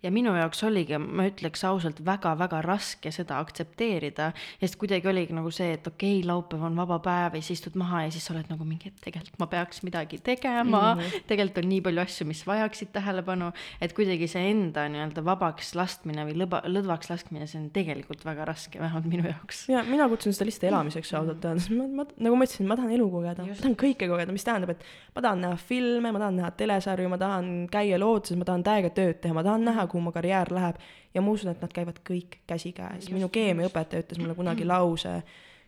[0.03, 4.31] ja minu jaoks oligi, ma ütleks ausalt väga,, väga-väga raske seda aktsepteerida,
[4.61, 7.77] sest kuidagi oligi nagu see, et okei okay,, laupäev on vaba päev ja siis istud
[7.79, 10.95] maha ja siis sa oled nagu mingi, et tegelikult ma peaks midagi tegema.
[10.95, 11.25] Mm, -hmm.
[11.27, 16.25] tegelikult on nii palju asju, mis vajaksid tähelepanu, et kuidagi see enda nii-öelda vabaks laskmine
[16.27, 19.67] või lõba, lõdvaks laskmine, see on tegelikult väga raske, vähemalt minu jaoks.
[19.69, 22.95] ja mina kutsun seda lihtsalt elamiseks ausalt öeldes, ma, ma, nagu ma ütlesin, ma tahan
[22.95, 24.83] elu kogeda, ma tahan kõike kogeda, mis tähendab, et
[25.15, 28.93] ma tahan näha filme, ma tahan näha telesarju, ma tahan käia looduses, ma tahan täiega
[28.95, 30.79] tööd teha, ma tahan näha, kuhu mu karjäär läheb
[31.13, 33.09] ja ma usun, et nad käivad kõik käsikäes.
[33.13, 35.21] minu keemiaõpetaja ütles mulle kunagi lause,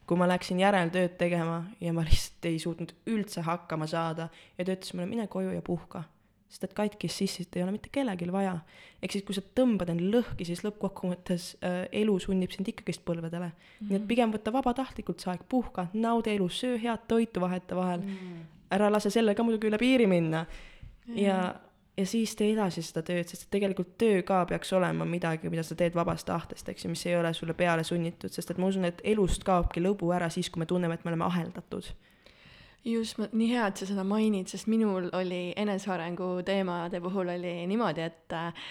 [0.08, 4.74] kui ma läksin järeltööd tegema ja ma lihtsalt ei suutnud üldse hakkama saada ja ta
[4.74, 6.04] ütles mulle, mine koju ja puhka.
[6.52, 8.58] sest et katkist sissist ei ole mitte kellelgi vaja.
[9.02, 13.48] ehk siis, kui sa tõmbad end lõhki, siis lõppkokkuvõttes äh, elu sunnib sind ikkagist põlvedele
[13.48, 13.54] mm.
[13.54, 13.90] -hmm.
[13.90, 18.18] nii et pigem võta vabatahtlikult see aeg, puhka, naudi elu, söö head toitu vahetevahel mm.
[18.18, 18.46] -hmm.
[18.72, 21.14] ära lase selle ka muidugi üle piiri minna mm.
[21.14, 21.20] -hmm.
[21.20, 21.56] ja
[22.02, 25.64] ja siis tee edasi seda tööd, sest et tegelikult töö ka peaks olema midagi, mida
[25.66, 28.72] sa teed vabast tahtest, eks ju, mis ei ole sulle peale sunnitud, sest et ma
[28.72, 31.92] usun, et elust kaobki lõbu ära siis, kui me tunneme, et me oleme aheldatud.
[32.86, 38.02] just, nii hea, et sa seda mainid, sest minul oli enesearengu teemade puhul oli niimoodi,
[38.10, 38.66] et äh,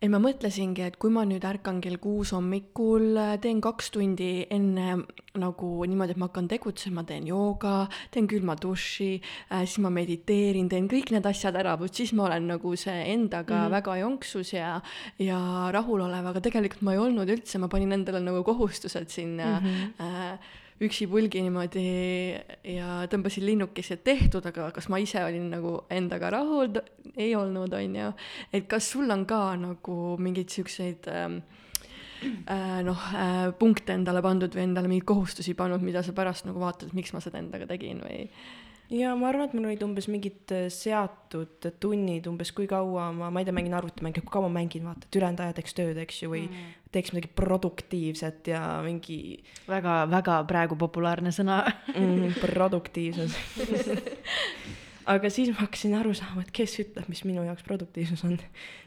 [0.00, 5.02] et ma mõtlesingi, et kui ma nüüd ärkan kell kuus hommikul, teen kaks tundi enne
[5.40, 7.84] nagu niimoodi, et ma hakkan tegutsema, teen jooga,
[8.14, 12.30] teen külma duši äh,, siis ma mediteerin, teen kõik need asjad ära, vot siis ma
[12.30, 13.76] olen nagu see endaga mm -hmm.
[13.76, 14.80] väga jonksus ja,
[15.18, 19.66] ja rahulolev, aga tegelikult ma ei olnud üldse, ma panin endale nagu kohustused sinna mm
[19.66, 20.32] -hmm.
[20.32, 20.38] äh,
[20.80, 21.84] üksipulgi niimoodi
[22.72, 26.80] ja tõmbasin linnukesi, et tehtud, aga kas ma ise olin nagu endaga rahul,
[27.16, 28.12] ei olnud, on ju.
[28.56, 31.42] et kas sul on ka nagu mingeid siukseid ähm,
[32.48, 36.62] äh, noh äh,, punkte endale pandud või endale mingeid kohustusi pannud, mida sa pärast nagu
[36.62, 38.24] vaatad, miks ma seda endaga tegin või?
[38.90, 43.30] Ja ma arvan, et mul olid umbes mingid äh, seatud tunnid umbes, kui kaua ma,
[43.30, 46.00] ma ei tea, mängin arvutimänge, kui kaua ma mängin, vaata, et ülejäänud aja teeks tööd,
[46.02, 46.76] eks ju, või mm.
[46.94, 49.20] teeks midagi produktiivset ja mingi.
[49.70, 51.62] väga, väga praegu populaarne sõna
[51.94, 52.38] mm,.
[52.44, 53.38] produktiivsus
[55.10, 58.36] aga siis ma hakkasin aru saama, et kes ütleb, mis minu jaoks produktiivsus on.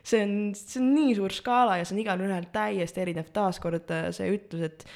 [0.05, 4.09] see on, see on nii suur skaala ja see on igalühel täiesti erinev, taaskord äh,
[4.15, 4.87] see ütlus, et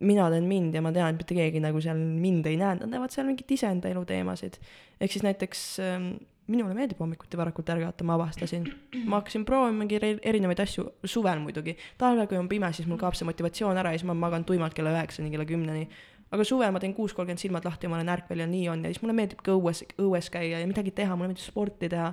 [0.00, 2.90] mina teen mind ja ma tean, et mitte keegi nagu seal mind ei näe, nad
[2.92, 4.58] näevad seal mingit iseenda elu teemasid.
[5.00, 6.10] ehk siis näiteks ähm,
[6.46, 8.66] minule meeldib hommikuti varakult ärgata, ma avastasin.
[9.04, 11.76] ma hakkasin proovima mingeid erinevaid asju, suvel muidugi.
[11.98, 14.74] talvel, kui on pime, siis mul kaob see motivatsioon ära ja siis ma magan tuimalt
[14.76, 15.88] kella üheksani, kella kümneni.
[16.30, 18.84] aga suvel ma teen kuus kolmkümmend silmad lahti ja ma olen ärkvel ja nii on
[18.84, 22.12] ja siis mulle meeldib ka õues, õues käia ja midagi teha, mulle meeldib sporti teha.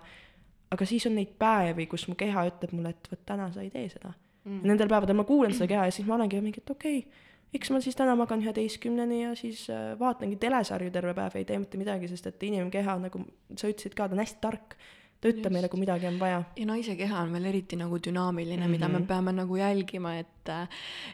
[0.71, 3.69] aga siis on neid päevi, kus mu keha ütleb mulle, et vot täna sa ei
[3.73, 4.13] tee seda
[4.45, 4.63] mm..
[4.63, 7.22] Nendel päevadel ma kuulen seda keha ja siis ma olengi mingi, et okei okay,
[7.53, 11.59] eks ma siis täna magan üheteistkümneni ja siis äh, vaatangi telesarju terve päev, ei tee
[11.61, 13.23] mitte midagi, sest et inimkeha, nagu
[13.53, 14.77] sa ütlesid ka, ta on hästi tark
[15.23, 16.43] ta ütleb meile, kui midagi on vaja.
[16.59, 18.75] ja naise keha on veel eriti nagu dünaamiline mm, -hmm.
[18.75, 19.07] mida me mhm.
[19.07, 20.43] peame nagu jälgima, et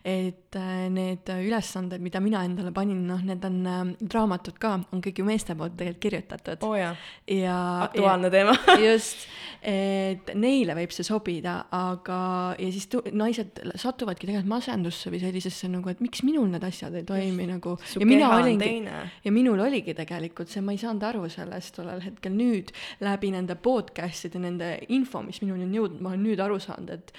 [0.03, 0.57] et
[0.89, 3.81] need ülesanded, mida mina endale panin, noh, need on äh,
[4.13, 6.73] raamatud ka, on kõik ju meeste poolt tegelikult kirjutatud oh.
[6.77, 6.95] ja,
[7.29, 8.55] ja, aktuaalne ja, teema
[8.87, 9.27] just,
[9.61, 12.19] et neile võib see sobida, aga,
[12.57, 16.97] ja siis tu, naised satuvadki tegelikult masendusse või sellisesse nagu, et miks minul need asjad
[16.97, 17.53] ei toimi just.
[17.53, 17.75] nagu.
[18.01, 18.71] ja mina olingi,
[19.25, 22.73] ja minul oligi tegelikult see, ma ei saanud aru sellest tollel hetkel, nüüd
[23.05, 23.59] läbi nende
[23.99, 27.13] podcast'ide, nende info, mis minuni on jõudnud, ma olen nüüd aru saanud, et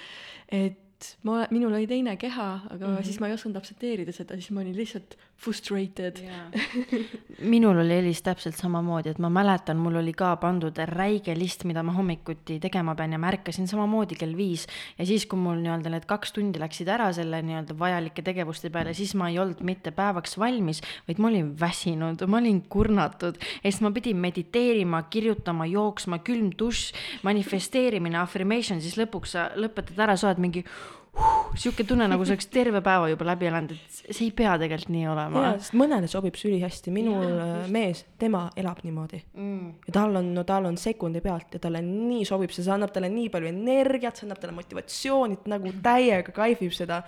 [0.51, 3.03] et ma, minul oli teine keha, aga mm -hmm.
[3.05, 6.19] siis ma ei osanud aktsepteerida seda, siis ma olin lihtsalt frustrated
[7.53, 11.81] minul oli Elis täpselt samamoodi, et ma mäletan, mul oli ka pandud räige list, mida
[11.85, 14.67] ma hommikuti tegema pean ja ma ärkasin samamoodi kell viis.
[14.99, 18.93] ja siis, kui mul nii-öelda need kaks tundi läksid ära selle nii-öelda vajalike tegevuste peale,
[18.97, 23.41] siis ma ei olnud mitte päevaks valmis, vaid ma olin väsinud, ma olin kurnatud.
[23.63, 26.93] ja siis ma pidin mediteerima, kirjutama, jooksma, külm dušš,
[27.25, 30.65] manifesteerimine, affirmation, siis lõpuks sa lõpetad ära, sa oled mingi
[31.59, 34.91] sihuke tunne, nagu sa oleks terve päeva juba läbi elanud, et see ei pea tegelikult
[34.93, 35.43] nii olema.
[35.45, 39.73] jaa, sest mõnele sobib see ülihästi, minul ja, äh, mees, tema elab niimoodi mm..
[39.87, 42.93] ja tal on, no tal on sekundi pealt ja talle nii sobib see, see annab
[42.95, 47.01] talle nii palju energiat, see annab talle motivatsiooni, et nagu täiega kaifib seda.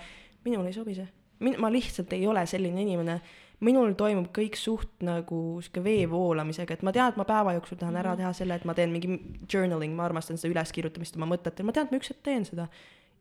[0.44, 1.08] minule ei sobi see.
[1.46, 3.20] min-, ma lihtsalt ei ole selline inimene
[3.64, 7.80] minul toimub kõik suht nagu sihuke vee voolamisega, et ma tean, et ma päeva jooksul
[7.80, 8.20] tahan ära mhm.
[8.20, 9.16] teha selle, et ma teen mingi
[9.48, 12.68] journaling, ma armastan seda üleskirjutamist oma mõtetel, ma tean, et ma üks hetk teen seda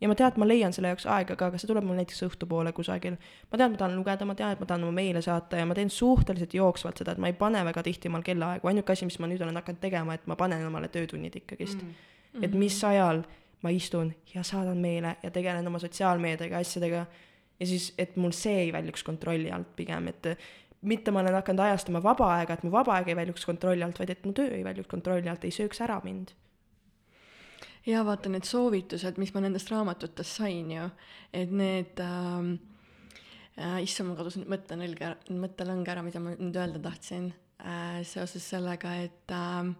[0.03, 2.25] ja ma tean, et ma leian selle jaoks aega ka, aga see tuleb mul näiteks
[2.27, 3.15] õhtupoole kusagil.
[3.51, 5.67] ma tean, et ma tahan lugeda, ma tean, et ma tahan oma meile saata ja
[5.69, 9.07] ma teen suhteliselt jooksvalt seda, et ma ei pane väga tihti omal kellaaegu, ainuke asi,
[9.07, 11.93] mis ma nüüd olen hakanud tegema, et ma panen omale töötunnid ikkagist mm.
[12.33, 12.45] -hmm.
[12.45, 13.23] et mis ajal
[13.63, 17.05] ma istun ja saadan meile ja tegelen oma sotsiaalmeediaga, asjadega
[17.59, 20.35] ja siis, et mul see ei väljuks kontrolli alt pigem, et
[20.81, 23.99] mitte ma olen hakanud ajastama vaba aega, et mu vaba aeg ei väljuks kontrolli alt,
[23.99, 26.35] vaid et mu töö ei väljuks kontrolli alt, ei sööks ära mind
[27.85, 30.89] ja vaata need soovitused, mis ma nendest raamatutest sain ju,
[31.35, 32.55] et need ähm,
[33.57, 38.95] äh, issand, mul kadus nüüd mõttelõng ära, mida ma nüüd öelda tahtsin äh, seoses sellega,
[39.03, 39.73] et äh,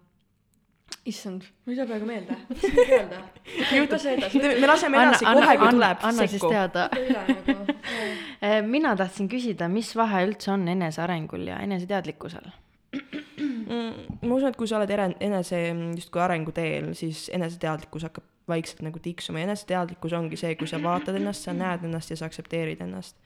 [1.10, 3.22] issand, ma ei saa praegu meelde, mis ma tahtsin öelda.
[3.94, 4.44] lase edasi.
[4.44, 6.90] me laseme edasi kohe, kui tuleb anna siis teada.
[7.14, 7.78] nagu.
[8.76, 12.52] mina tahtsin küsida, mis vahe üldse on enesearengul ja eneseteadlikkusel?
[12.94, 15.60] Mm, ma usun, et kui sa oled ere-, enese
[15.98, 21.16] justkui arenguteel, siis eneseteadlikkus hakkab vaikselt nagu tiksuma ja eneseteadlikkus ongi see, kui sa vaatad
[21.18, 23.18] ennast, sa näed ennast ja sa aktsepteerid ennast.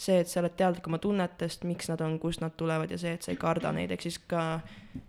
[0.00, 3.10] see, et sa oled teadlik oma tunnetest, miks nad on, kust nad tulevad ja see,
[3.18, 4.62] et sa ei karda neid, ehk siis ka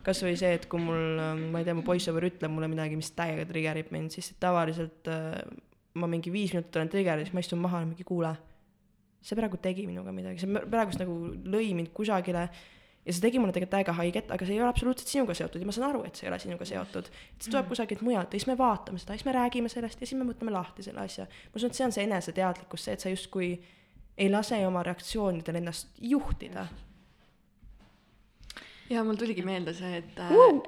[0.03, 1.21] kasvõi see, et kui mul,
[1.53, 5.37] ma ei tea, mu poissõber ütleb mulle midagi, mis täiega trigerib mind, siis tavaliselt äh,
[5.95, 8.33] ma mingi viis minutit olen trigeris, ma istun maha ja mingi kuule,
[9.23, 11.15] see praegu tegi minuga midagi, see praegust nagu
[11.55, 12.49] lõi mind kusagile
[13.05, 15.67] ja see tegi mulle tegelikult täiega haiget, aga see ei ole absoluutselt sinuga seotud ja
[15.67, 17.09] ma saan aru, et see ei ole sinuga seotud.
[17.09, 20.07] et see tuleb kusagilt mujalt ja siis me vaatame seda, siis me räägime sellest ja
[20.07, 21.25] siis me mõtleme lahti selle asja.
[21.25, 23.51] ma usun, et see on see eneseteadlikkus, see, et sa justkui
[24.17, 26.67] ei lase oma reaktsioonidel ennast juhtida.
[28.91, 30.59] Ja mul tuligi meelde see, et uh!,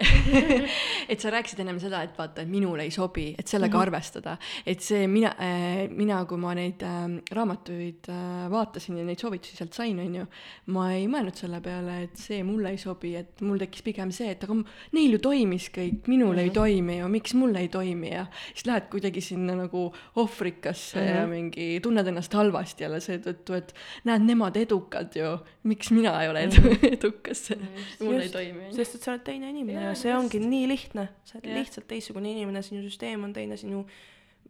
[1.12, 3.88] et sa rääkisid ennem seda, et vaata, et minule ei sobi, et sellega mm -hmm.
[3.88, 9.20] arvestada, et see mina äh,, mina, kui ma neid äh, raamatuid äh, vaatasin ja neid
[9.20, 10.26] soovitusi sealt sain, onju,
[10.66, 14.32] ma ei mõelnud selle peale, et see mulle ei sobi, et mul tekkis pigem see,
[14.32, 14.56] et aga
[14.92, 16.44] neil ju toimis kõik, minul mm -hmm.
[16.44, 21.08] ei toimi ju, miks mul ei toimi ja siis lähed kuidagi sinna nagu ohvrikasse mm
[21.08, 21.16] -hmm.
[21.16, 26.30] ja mingi tunned ennast halvasti jälle seetõttu, et näed, nemad edukad ju, miks mina ei
[26.30, 26.94] ole edu- -hmm.
[26.98, 28.13] edukas mm, -hmm.
[28.14, 28.72] Mul ei toimi.
[28.78, 31.60] sest et sa oled teine inimene ja see ongi nii lihtne, sa oled Jah.
[31.60, 33.84] lihtsalt teistsugune inimene, sinu süsteem on teine, sinu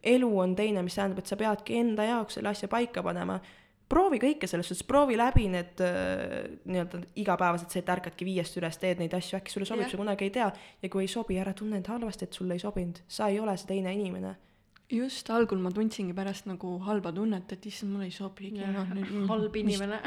[0.03, 3.39] elu on teine, mis tähendab, et sa peadki enda jaoks selle asja paika panema.
[3.93, 8.79] proovi kõike selles suhtes, proovi läbi need äh, nii-öelda igapäevased, see, et ärkadki viiest üles,
[8.81, 10.47] teed neid asju, äkki sulle sobib see kunagi ei tea.
[10.81, 13.53] ja kui ei sobi, ära tunne end halvasti, et sulle ei sobinud, sa ei ole
[13.59, 14.33] see teine inimene.
[14.93, 19.29] just algul ma tundsingi pärast nagu halba tunnet, et issand, mulle ei sobigi, noh nüüd
[19.29, 20.01] halb inimene.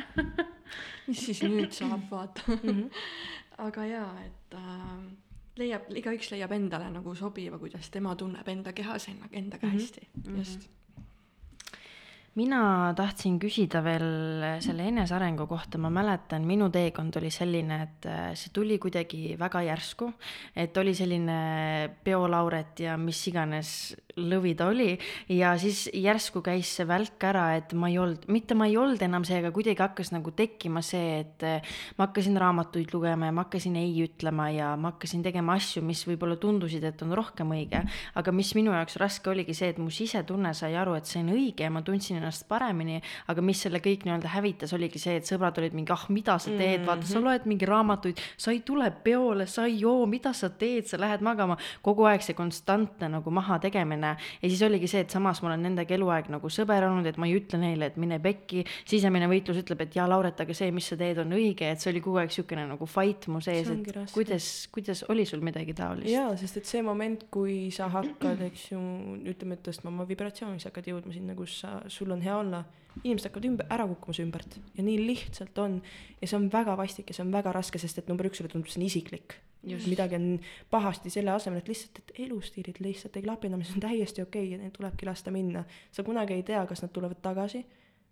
[1.06, 2.58] mis siis nüüd saab, vaata mm.
[2.66, 2.90] -hmm.
[3.58, 5.12] Aga jaa, et äh,
[5.56, 9.72] leiab, igaüks leiab endale nagu sobiva, kuidas tema tunneb enda kehas enna- endaga Mhm.
[9.78, 10.38] hästi mm, -hmm.
[10.38, 10.68] just.
[12.36, 18.26] Mina tahtsin küsida veel selle enesearengu kohta, ma mäletan, minu teekond oli selline, et äh,
[18.36, 20.10] see tuli kuidagi väga järsku,
[20.56, 21.38] et oli selline
[22.04, 23.70] peolauret ja mis iganes
[24.16, 24.94] lõvi ta oli.
[25.32, 29.00] Ja siis järsku käis see välk ära, et ma ei olnud, mitte ma ei olnud
[29.04, 33.36] enam see, aga kuidagi hakkas nagu tekkima see, et äh, ma hakkasin raamatuid lugema ja
[33.36, 37.56] ma hakkasin ei ütlema ja ma hakkasin tegema asju, mis võib-olla tundusid, et on rohkem
[37.56, 37.80] õige,
[38.16, 41.32] aga mis minu jaoks raske oligi see, et mu sisetunne sai aru, et see on
[41.32, 42.98] õige ja ma tundsin ennast paremini,
[43.30, 46.50] aga mis selle kõik nii-öelda hävitas, oligi see, et sõbrad olid mingi, ah, mida sa
[46.50, 50.50] teed, vaata, sa loed mingi raamatuid, sa ei tule peole, sa ei joo, mida sa
[50.50, 51.56] teed, sa lähed magama,
[51.86, 55.64] kogu aeg see konstantne nagu maha tegemine ja siis oligi see, et samas ma olen
[55.68, 59.62] nendega eluaeg nagu sõber olnud, et ma ei ütle neile, et mine pekki, sisemine võitlus
[59.62, 62.20] ütleb, et jaa, Lauret, aga see, mis sa teed, on õige, et see oli kogu
[62.22, 64.14] aeg niisugune nagu fight mu sees, et raske.
[64.14, 66.10] kuidas, kuidas oli sul midagi taolist?
[66.10, 68.82] jaa, sest et see moment, kui sa hakkad, eks ju,
[69.32, 72.62] ütleme, et tõstma oma vibratsiooni, sa hakkad jõudma sinna, kus sa, sul on hea olla,
[73.02, 75.80] inimesed hakkavad ümber, ära kukkuma su ümbert ja nii lihtsalt on.
[76.20, 78.52] ja see on väga vastik ja see on väga raske, sest et number üks sulle
[78.52, 79.38] tundub, see on isiklik.
[79.66, 80.28] midagi on
[80.70, 84.46] pahasti selle asemel, et lihtsalt, et elustiilid lihtsalt ei klapi enam, see on täiesti okei
[84.46, 85.64] okay, ja neil tulebki lasta minna.
[85.92, 87.64] sa kunagi ei tea, kas nad tulevad tagasi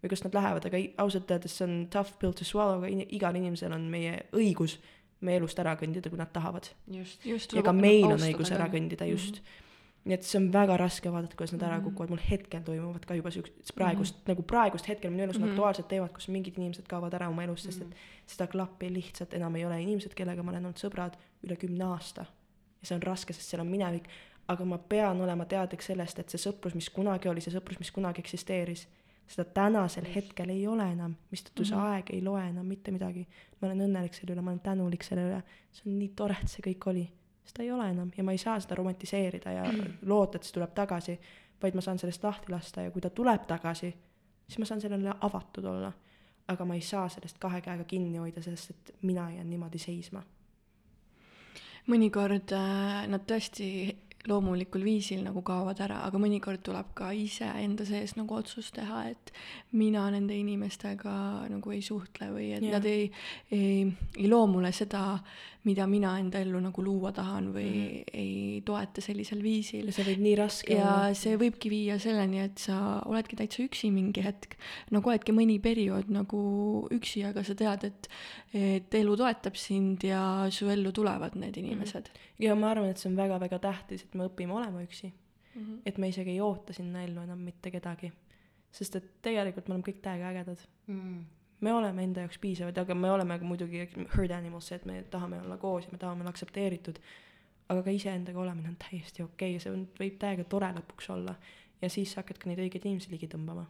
[0.03, 3.09] või kas nad lähevad, aga ausalt öeldes see on tough pill to swallow, aga in-
[3.09, 4.79] igal inimesel on meie õigus
[5.25, 6.69] meie elust ära kõndida, kui nad tahavad.
[6.91, 7.25] just.
[7.25, 9.45] just ja ka meil on õigus ära kõndida just mm.
[9.45, 9.64] -hmm.
[10.05, 13.17] Nii et see on väga raske vaadata, kuidas nad ära kukuvad, mul hetkel toimuvad ka
[13.17, 14.29] juba siuksed praegust mm, -hmm.
[14.33, 15.53] nagu praegust hetkel minu elus on mm -hmm.
[15.53, 17.95] aktuaalsed teemad, kus mingid inimesed kaovad ära oma elust, sest et
[18.27, 22.25] seda klappi lihtsalt enam ei ole, inimesed, kellega ma olen olnud sõbrad üle kümne aasta.
[22.81, 24.09] ja see on raske, sest seal on minevik,
[24.49, 27.91] aga ma pean olema teadlik sellest, et see sõprus, mis kunagi oli, see sõprus, mis
[27.91, 28.87] kunagi eksisteeris,
[29.27, 33.27] seda tänasel hetkel ei ole enam, mistõttu see aeg ei loe enam mitte midagi.
[33.61, 35.43] ma olen õnnelik selle üle, ma olen tänulik selle üle,
[35.73, 37.05] see on nii tore, et see kõik oli.
[37.45, 39.65] Seda ei ole enam ja ma ei saa seda romantiseerida ja
[40.07, 41.19] loota, et see tuleb tagasi,
[41.63, 43.91] vaid ma saan sellest lahti lasta ja kui ta tuleb tagasi,
[44.47, 45.93] siis ma saan sellele avatud olla.
[46.49, 50.23] aga ma ei saa sellest kahe käega kinni hoida, sest et mina jään niimoodi seisma.
[51.89, 53.69] mõnikord äh, nad tõesti
[54.29, 59.05] loomulikul viisil nagu kaovad ära, aga mõnikord tuleb ka ise enda sees nagu otsus teha,
[59.13, 59.33] et
[59.77, 61.15] mina nende inimestega
[61.53, 62.79] nagu ei suhtle või et yeah.
[62.79, 63.11] nad ei,
[63.53, 63.85] ei,
[64.17, 65.19] ei loo mulle seda,
[65.65, 68.21] mida mina enda ellu nagu luua tahan või mm -hmm.
[68.21, 71.15] ei toeta sellisel viisil see võib nii raske ja olla.
[71.21, 74.57] see võibki viia selleni, et sa oledki täitsa üksi mingi hetk,
[74.91, 76.41] nagu oledki mõni periood nagu
[76.93, 78.09] üksi, aga sa tead, et,
[78.53, 82.45] et elu toetab sind ja su ellu tulevad need inimesed mm.
[82.45, 85.13] ja ma arvan, et see on väga-väga tähtis, et me õpime olema üksi.
[85.55, 85.81] mm, -hmm.
[85.87, 88.13] et me isegi ei oota sinna ellu enam mitte kedagi.
[88.71, 91.25] sest et tegelikult me oleme kõik täiega ägedad mm.
[91.65, 93.85] Me oleme enda jaoks piisavad, aga me oleme ka muidugi
[94.17, 97.01] herd animals, et me tahame olla koos ja me tahame olla aktsepteeritud.
[97.69, 99.63] aga ka iseendaga olemine on täiesti okei okay.
[99.63, 101.37] see on, võib täiega tore lõpuks olla.
[101.81, 103.65] ja siis sa hakkadki neid õigeid inimesi ligi tõmbama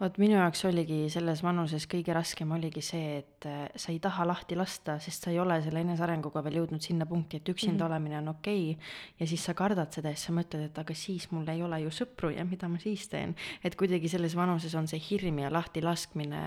[0.00, 4.24] vot minu jaoks oligi selles vanuses kõige raskem oligi see, et äh, sa ei taha
[4.28, 7.80] lahti lasta, sest sa ei ole selle enesearenguga veel jõudnud sinna punkti, et üksinda mm
[7.80, 7.90] -hmm.
[7.90, 8.90] olemine on okei okay.
[9.20, 11.80] ja siis sa kardad seda ja siis sa mõtled, et aga siis mul ei ole
[11.84, 13.34] ju sõpru ja mida ma siis teen.
[13.64, 16.42] et kuidagi selles vanuses on see hirm ja lahtilaskmine,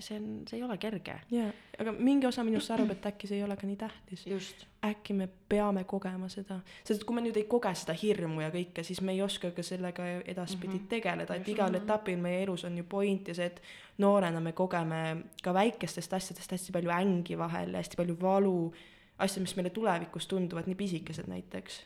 [0.00, 1.20] see on, see ei ole kerge.
[1.30, 4.26] jaa, aga mingi osa minust arvab, et äkki see ei ole ka nii tähtis.
[4.26, 8.42] just äkki me peame kogema seda, sest et kui me nüüd ei koge seda hirmu
[8.44, 10.88] ja kõike, siis me ei oska ka sellega edaspidi mm -hmm.
[10.88, 13.62] tegeleda, et igal etapil meie elus on ju point ja see, et
[13.98, 18.72] noorena me kogeme ka väikestest asjadest hästi palju ängi vahel ja hästi palju valu,
[19.18, 21.82] asjad, mis meile tulevikus tunduvad nii pisikesed näiteks.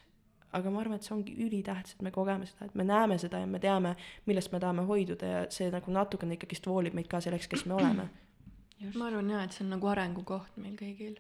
[0.53, 3.39] aga ma arvan, et see ongi ülitähtis, et me kogeme seda, et me näeme seda
[3.39, 3.97] ja me teame,
[4.27, 7.75] millest me tahame hoiduda ja see nagu natukene ikkagist voolib meid ka selleks, kes me
[7.75, 8.09] oleme.
[8.99, 11.19] ma arvan jaa, et see on nagu arengukoht meil kõigil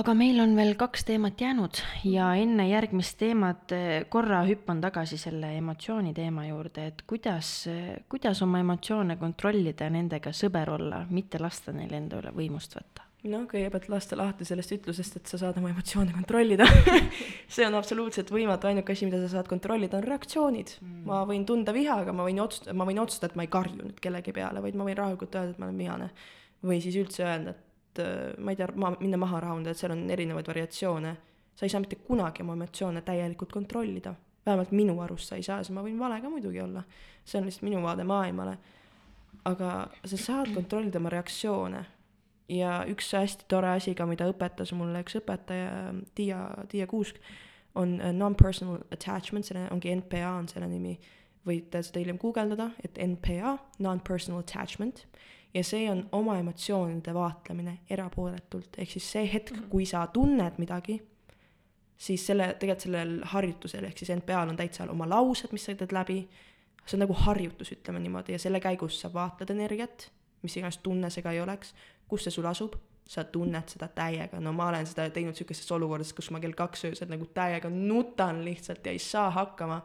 [0.00, 5.18] aga meil on veel kaks teemat jäänud ja enne järgmist teemat eh, korra hüppan tagasi
[5.20, 7.52] selle emotsiooni teema juurde, et kuidas,
[8.08, 13.04] kuidas oma emotsioone kontrollida ja nendega sõber olla, mitte lasta neil enda üle võimust võtta?
[13.28, 16.66] no kõigepealt lasta lahti sellest ütlusest, et sa saad oma emotsioone kontrollida
[17.54, 21.02] see on absoluutselt võimatu, ainuke asi, mida sa saad kontrollida, on reaktsioonid mm..
[21.10, 23.82] ma võin tunda viha, aga ma võin otsustada, ma võin otsustada, et ma ei karju
[23.82, 26.08] nüüd kellegi peale, vaid ma võin rahulikult öelda, et ma olen vihane.
[26.64, 27.71] või siis üldse öelda, et
[28.38, 31.16] ma ei tea, ma, minna maha rahuneda, et seal on erinevaid variatsioone.
[31.54, 34.14] sa ei saa mitte kunagi oma emotsioone täielikult kontrollida.
[34.46, 36.82] vähemalt minu arust sa ei saa, sest ma võin vale ka muidugi olla.
[37.24, 38.56] see on lihtsalt minu vaade maailmale.
[39.44, 41.84] aga sa saad kontrollida oma reaktsioone.
[42.48, 47.16] ja üks hästi tore asi ka, mida õpetas mulle üks õpetaja, Tiia, Tiia Kuusk,
[47.74, 50.98] on äh, non-personal attachment, selle ongi NPA on selle nimi.
[51.42, 55.06] võite seda hiljem guugeldada, et NPA, non-personal attachment
[55.54, 59.68] ja see on oma emotsioonide vaatlemine erapooletult, ehk siis see hetk, mhm.
[59.72, 60.98] kui sa tunned midagi,
[61.96, 65.94] siis selle, tegelikult sellel harjutusel, ehk siis NPA-l on täitsa oma laused, mis sa teed
[65.94, 66.22] läbi,
[66.84, 70.08] see on nagu harjutus, ütleme niimoodi, ja selle käigus sa vaatled energiat,
[70.42, 71.76] mis iganes tunne see ka ei oleks,
[72.10, 72.74] kus see sul asub,
[73.12, 76.86] sa tunned seda täiega, no ma olen seda teinud sihukestes olukordades, kus ma kell kaks
[76.88, 79.82] öösel nagu täiega nutan lihtsalt ja ei saa hakkama.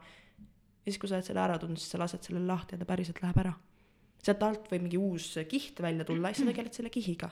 [0.85, 2.87] ja siis, kui sa oled selle ära tundnud, siis sa lased selle lahti ja ta
[2.89, 3.55] päriselt läheb ära
[4.23, 7.29] sealt alt võib mingi uus kiht välja tulla ja sa tegeled selle kihiga.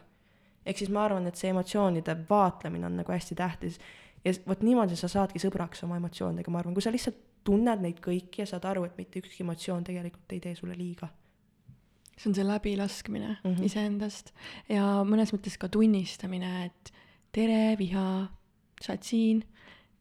[0.66, 3.80] ehk siis ma arvan, et see emotsioonide vaatlemine on nagu hästi tähtis
[4.26, 8.02] ja vot niimoodi sa saadki sõbraks oma emotsioonidega, ma arvan, kui sa lihtsalt tunned neid
[8.02, 11.12] kõiki ja saad aru, et mitte ükski emotsioon tegelikult ei tee sulle liiga
[12.16, 13.64] see on see läbilaskmine mm -hmm.
[13.64, 14.32] iseendast
[14.70, 16.94] ja mõnes mõttes ka tunnistamine, et
[17.32, 18.28] tere, viha,
[18.82, 19.44] sa oled siin,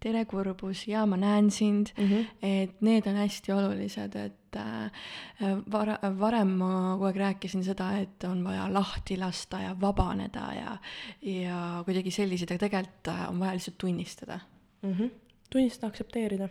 [0.03, 2.25] tere, kurbus ja ma näen sind mm, -hmm.
[2.43, 7.91] et need on hästi olulised, et et äh, vara-, varem ma kogu aeg rääkisin seda,
[7.99, 10.77] et on vaja lahti lasta ja vabaneda ja,
[11.23, 14.41] ja kuidagi selliseid, aga tegelikult äh, on vaja lihtsalt tunnistada
[14.83, 14.93] mm.
[14.93, 15.11] -hmm.
[15.51, 16.49] tunnistada, aktsepteerida.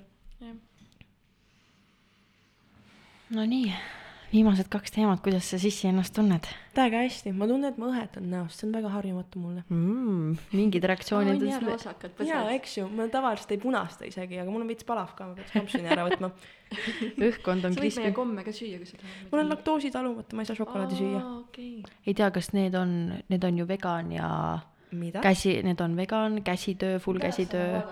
[3.30, 3.74] no nii
[4.34, 6.48] viimased kaks teemat, kuidas sa sissi ennast tunned?
[6.74, 10.40] täiega hästi, ma tunnen, et ma õhetan näost, see on väga harjumatu mulle mm,.
[10.58, 12.26] mingid reaktsioonid oh,.
[12.26, 15.38] jaa, eks ju, ma tavaliselt ei punasta isegi, aga mul on veits palav ka, ma
[15.38, 16.32] peaks kampsuni ära võtma
[17.30, 17.94] õhkond on krispi.
[17.94, 19.28] sa võid meie komme ka süüa, kui sa tahad.
[19.32, 21.74] mul on laktoositalumatu, ma ei saa šokolaadi süüa okay..
[22.08, 22.96] ei tea, kas need on,
[23.30, 24.30] need on ju vegan ja
[24.94, 25.22] Mida?
[25.26, 27.84] käsi, need on vegan, käsitöö, full käsitöö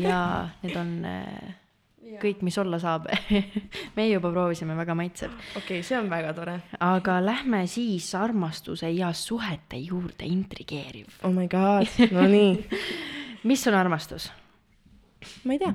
[0.00, 0.22] ja
[0.62, 1.60] need on äh,
[2.20, 3.08] kõik, mis olla saab
[3.96, 5.34] me juba proovisime, väga maitsev.
[5.56, 6.58] okei okay,, see on väga tore.
[6.80, 11.20] aga lähme siis armastuse ja suhete juurde, intrigeeriv.
[11.22, 12.56] oh my god, no nii
[13.50, 14.30] mis on armastus?
[15.44, 15.74] ma ei tea.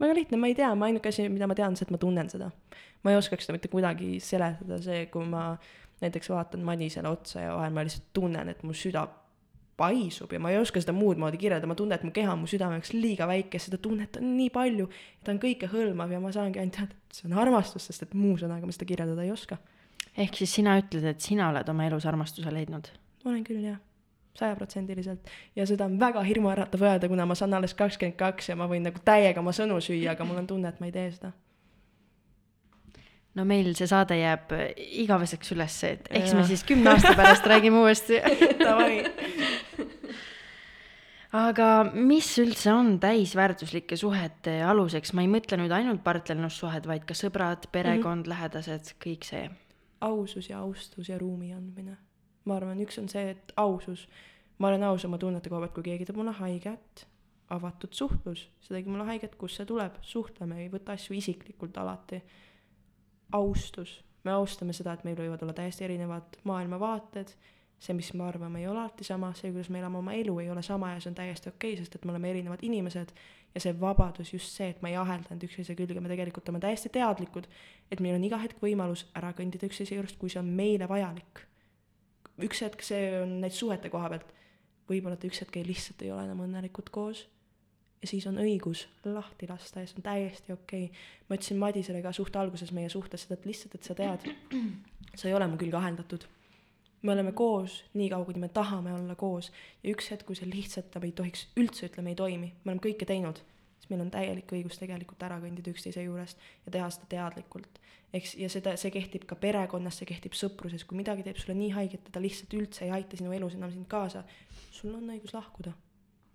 [0.00, 2.00] väga lihtne, ma ei tea, ma ainuke asi, mida ma tean, on see, et ma
[2.00, 2.50] tunnen seda.
[3.04, 5.52] ma ei oskaks seda mitte kuidagi seletada, see, kui ma
[6.02, 9.06] näiteks vaatan Madisele otsa ja vahel ma lihtsalt tunnen, et mu süda
[9.76, 12.50] paisub ja ma ei oska seda muud moodi kirjeldada, ma tunnen, et mu keha, mu
[12.50, 14.88] südame jaoks liiga väike, seda tunnet on nii palju,
[15.24, 18.36] ta on kõikehõlmav ja ma saangi ainult teada, et see on armastus, sest et muu
[18.40, 19.58] sõnaga ma seda kirjeldada ei oska.
[20.16, 22.92] ehk siis sina ütled, et sina oled oma elus armastuse leidnud?
[23.24, 23.82] olen küll, jah
[24.34, 28.66] sajaprotsendiliselt ja seda on väga hirmuäratav öelda, kuna ma saan alles kakskümmend kaks ja ma
[28.70, 31.30] võin nagu täiega oma sõnu süüa, aga mul on tunne, et ma ei tee seda
[33.34, 34.54] no meil see saade jääb
[35.04, 36.38] igaveseks ülesse, et eks ja.
[36.38, 38.20] me siis kümne aasta pärast räägime uuesti
[38.64, 39.02] Davai
[41.34, 47.16] aga mis üldse on täisväärtuslike suhete aluseks, ma ei mõtle nüüd ainult partnerlussuhed, vaid ka
[47.18, 48.32] sõbrad, perekond mm, -hmm.
[48.34, 49.48] lähedased, kõik see.
[50.00, 51.96] ausus ja austus ja ruumi andmine.
[52.44, 54.08] ma arvan, üks on see, et ausus,
[54.58, 57.06] ma olen aus oma tunnete koha pealt, kui keegi teeb mulle haiget,
[57.48, 62.22] avatud suhtlus, see tegi mulle haiget, kust see tuleb, suhtleme, ei võta asju isiklikult alati.
[63.32, 67.34] austus, me austame seda, et meil võivad olla täiesti erinevad maailmavaated,
[67.84, 70.50] see, mis me arvame, ei ole alati sama, see, kuidas me elame oma elu, ei
[70.50, 73.12] ole sama ja see on täiesti okei okay,, sest et me oleme erinevad inimesed
[73.54, 76.62] ja see vabadus, just see, et ma ei ahelda end üksteise külge, me tegelikult oleme
[76.64, 77.48] täiesti teadlikud,
[77.92, 81.44] et meil on iga hetk võimalus ära kõndida üksteise juurest, kui see on meile vajalik.
[82.42, 84.34] üks hetk see on näiteks suhete koha pealt,
[84.90, 87.28] võib-olla te üks hetk ei lihtsalt ei ole enam õnnelikud koos.
[88.02, 90.88] Ja siis on õigus lahti lasta ja see on täiesti okei.
[90.90, 91.04] Okay..
[91.28, 94.26] ma ütlesin Madisele ka suht alguses meie suhtes seda, et lihtsalt, et sa tead,
[95.14, 96.26] sa ei ole mu külge aheldatud
[97.04, 99.50] me oleme koos nii kaua, kuni me tahame olla koos.
[99.82, 103.08] Ja üks hetk, kui see lihtsalt ei tohiks üldse ütleme, ei toimi, me oleme kõike
[103.08, 103.40] teinud,
[103.78, 107.80] siis meil on täielik õigus tegelikult ära kõndida üksteise juurest ja teha seda teadlikult.
[108.14, 111.72] eks, ja seda, see kehtib ka perekonnas, see kehtib sõpruses, kui midagi teeb sulle nii
[111.74, 114.24] haiget, et ta lihtsalt üldse ei aita sinu elus enam sind kaasa,
[114.70, 115.74] sul on õigus lahkuda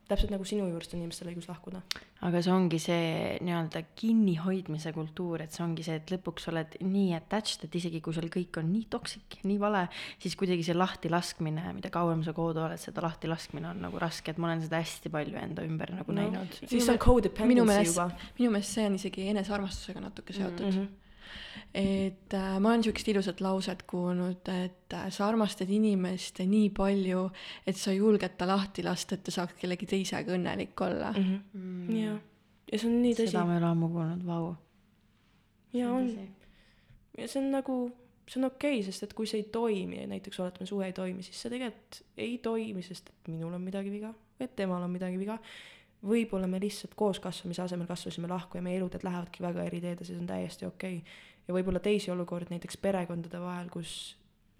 [0.10, 1.82] täpselt nagu sinu juurest on inimestel õigus lahkuda.
[2.28, 3.10] aga see ongi see
[3.46, 8.16] nii-öelda kinnihoidmise kultuur, et see ongi see, et lõpuks oled nii attached, et isegi kui
[8.16, 9.86] sul kõik on nii toksik, nii vale,
[10.22, 14.42] siis kuidagi see lahtilaskmine, mida kauem sa koos oled, seda lahtilaskmine on nagu raske, et
[14.42, 16.62] ma olen seda hästi palju enda ümber nagu no, näinud.
[16.66, 18.10] siis on codependency juba.
[18.40, 20.80] minu meelest see on isegi enesearmastusega natuke seotud mm.
[20.80, 21.06] -hmm
[21.74, 27.28] et äh, ma olen niisugust ilusat lauset kuulnud, et äh, sa armastad inimest nii palju,
[27.68, 31.30] et sa julged ta lahti lasta, et ta saaks kellegi teisega õnnelik olla mm.
[31.30, 31.62] -hmm.
[31.62, 31.96] Mm.
[32.00, 32.20] jah,
[32.72, 33.34] ja see on nii tõsi.
[33.34, 34.54] seda ma ei ole ammu kuulnud, vau.
[35.74, 36.12] ja on.
[37.18, 37.80] ja see on nagu,
[38.28, 41.24] see on okei okay,, sest et kui see ei toimi, näiteks oletame, suhe ei toimi,
[41.24, 44.92] siis see tegelikult ei toimi, sest et minul on midagi viga või et temal on
[44.92, 45.38] midagi viga
[46.06, 50.08] võib-olla me lihtsalt kooskasvamise asemel kasvasime lahku ja meie eluteed lähevadki väga eri teed ja
[50.08, 51.02] see on täiesti okei.
[51.02, 53.94] Okay ja võib-olla teisi olukordi näiteks perekondade vahel, kus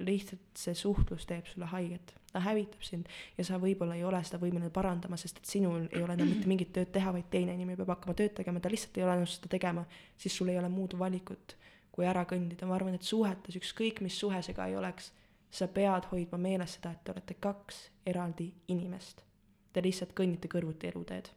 [0.02, 4.40] lihtsalt see suhtlus teeb sulle haiget, ta hävitab sind ja sa võib-olla ei ole seda
[4.42, 7.78] võimeline parandama, sest et sinul ei ole enam mitte mingit tööd teha, vaid teine inimene
[7.78, 9.86] peab hakkama tööd tegema, ta lihtsalt ei ole nõus seda tegema,
[10.18, 11.58] siis sul ei ole muud valikut,
[11.94, 15.12] kui ära kõndida, ma arvan, et suhetes, ükskõik mis suhe see ka ei oleks,
[15.52, 19.29] sa pead hoidma meeles seda, et te olete kaks eraldi inimest.
[19.74, 21.30] Te lihtsalt kõnnite kõrvuti eluteed.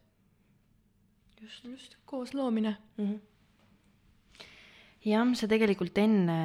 [1.43, 3.05] just, just, koosloomine mm.
[3.07, 3.21] -hmm
[5.03, 6.37] jah, sa tegelikult enne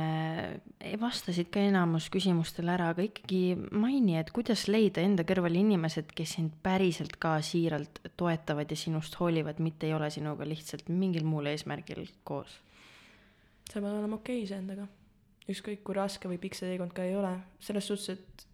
[0.81, 3.41] eh, vastasid ka enamus küsimustele ära, aga ikkagi
[3.77, 9.17] maini, et kuidas leida enda kõrvale inimesed, kes sind päriselt ka siiralt toetavad ja sinust
[9.21, 12.61] hoolivad, mitte ei ole sinuga lihtsalt mingil muul eesmärgil koos?
[13.67, 14.87] sa pead olema okei okay iseendaga.
[15.51, 18.47] ükskõik kui raske või pikk see teekond ka ei ole, selles suhtes, et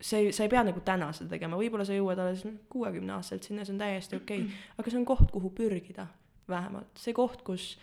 [0.00, 3.66] see, sa ei pea nagu täna seda tegema, võib-olla sa jõuad alles kuuekümne aastaselt sinna,
[3.66, 6.06] see on täiesti okei okay., aga see on koht, kuhu pürgida
[6.50, 7.74] vähemalt, see koht, kus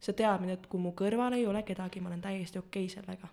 [0.00, 3.28] see teadmine, et kui mu kõrval ei ole kedagi, ma olen täiesti okei okay sellega.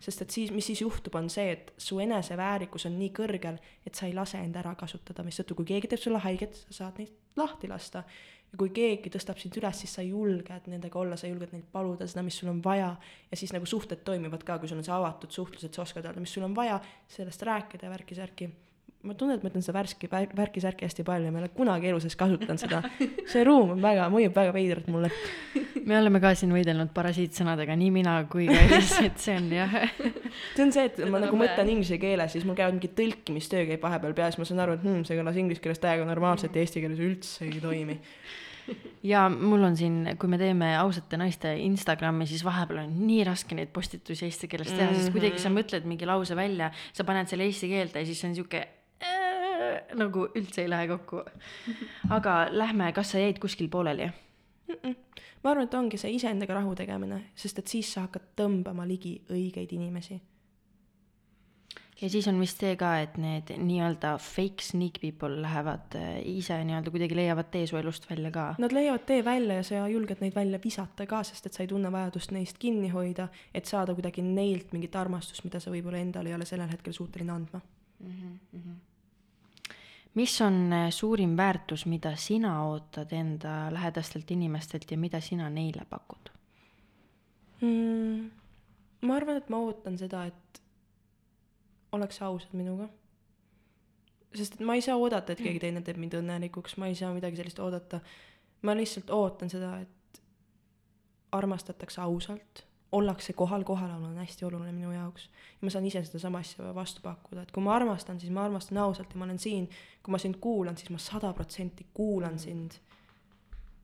[0.00, 3.94] Sest et siis, mis siis juhtub, on see, et su eneseväärikus on nii kõrgel, et
[3.94, 7.12] sa ei lase end ära kasutada, mistõttu kui keegi teeb sulle haiget, sa saad neid
[7.36, 8.04] lahti lasta.
[8.50, 12.08] ja kui keegi tõstab sind üles, siis sa julged nendega olla, sa julged neilt paluda
[12.08, 12.96] seda, mis sul on vaja.
[13.30, 16.04] ja siis nagu suhted toimivad ka, kui sul on see avatud suhtlus, et sa oskad
[16.04, 18.50] öelda, mis sul on vaja, sellest rääkida ja värki-särki
[19.00, 21.88] ma tunnen, et ma ütlen seda värski, värki-särki hästi palju ja ma ei ole kunagi
[21.88, 22.82] elu sees kasutanud seda.
[23.32, 25.08] see ruum on väga, mõjub väga veidralt mulle.
[25.88, 29.78] me oleme ka siin võidelnud parasiitsõnadega, nii mina kui ka Elis, et see on jah.
[30.56, 33.88] see on see, et ma nagu mõtlen inglise keeles, siis mul käivad mingi tõlkimistöö käib
[33.88, 36.84] vahepeal peas, ma saan aru, et hmm, see kõlas inglise keeles täiega normaalselt ja eesti
[36.84, 38.00] keeles üldse ei toimi
[39.02, 43.56] ja mul on siin, kui me teeme ausate naiste Instagrami, siis vahepeal on nii raske
[43.56, 45.00] neid postitusi eesti keeles teha mm, -hmm.
[45.00, 48.36] sest kuidagi sa mõtled mingi lause välja, sa paned selle eesti keelde ja siis on
[48.36, 48.66] sihuke
[49.94, 51.22] nagu üldse ei lähe kokku.
[52.10, 54.10] aga lähme, kas sa jäid kuskil pooleli
[54.70, 54.90] mm?
[54.90, 54.96] -mm.
[55.44, 59.20] ma arvan, et ongi see iseendaga rahu tegemine, sest et siis sa hakkad tõmbama ligi
[59.30, 60.20] õigeid inimesi.
[62.02, 66.56] ja siis on vist see ka, et need nii-öelda fake sneak people lähevad äh, ise
[66.64, 68.46] nii-öelda kuidagi leiavad tee su elust välja ka.
[68.58, 71.68] Nad leiavad tee välja ja sa julged neid välja visata ka, sest et sa ei
[71.68, 76.32] tunne vajadust neist kinni hoida, et saada kuidagi neilt mingit armastust, mida sa võib-olla endale
[76.32, 78.38] ei ole sellel hetkel suuteline andma mm.
[78.54, 78.89] -hmm
[80.14, 85.86] mis on äh, suurim väärtus, mida sina ootad enda lähedastelt inimestelt ja mida sina neile
[85.90, 86.30] pakud
[87.60, 88.30] mm,?
[89.00, 90.62] ma arvan, et ma ootan seda, et
[91.92, 92.88] oleks ausad minuga.
[94.34, 97.12] sest et ma ei saa oodata, et keegi teine teeb mind õnnelikuks, ma ei saa
[97.14, 98.00] midagi sellist oodata.
[98.62, 100.22] ma lihtsalt ootan seda, et
[101.32, 105.28] armastatakse ausalt ollakse kohal, kohalolu on hästi oluline minu jaoks.
[105.60, 108.78] ja ma saan ise sedasama asja vastu pakkuda, et kui ma armastan, siis ma armastan
[108.78, 109.68] ausalt ja ma olen siin.
[110.02, 112.70] kui ma sind kuulan, siis ma sada protsenti kuulan sind.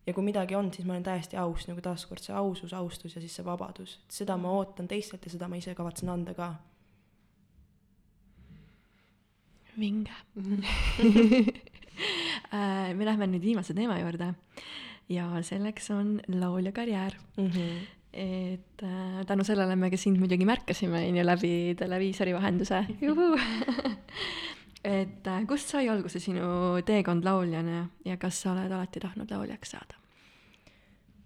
[0.07, 3.21] ja kui midagi on, siis ma olen täiesti aus, nagu taaskord see ausus, austus ja
[3.21, 4.01] siis see vabadus.
[4.09, 6.55] seda ma ootan teistelt ja seda ma ise kavatsen anda ka.
[9.79, 10.13] vinge
[12.53, 14.35] Äh, me lähme nüüd viimase teema juurde
[15.09, 17.47] ja selleks on laulja karjäär mm.
[17.47, 17.87] -hmm.
[18.13, 22.85] Et äh, tänu sellele me ka sind muidugi märkasime, on ju, läbi televiisori vahenduse.
[24.85, 29.77] et äh, kust sai alguse sinu teekond lauljana ja kas sa oled alati tahtnud lauljaks
[29.77, 30.01] saada?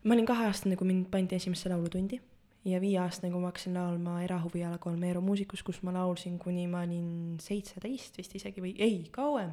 [0.05, 2.16] ma olin kaheaastane, kui mind pandi esimesse laulutundi
[2.64, 7.37] ja viieaastane, kui ma hakkasin laulma erahuvialakool Meeru muusikus, kus ma laulsin, kuni ma olin
[7.41, 9.53] seitseteist vist isegi või ei, kauem,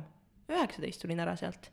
[0.52, 1.70] üheksateist tulin ära sealt.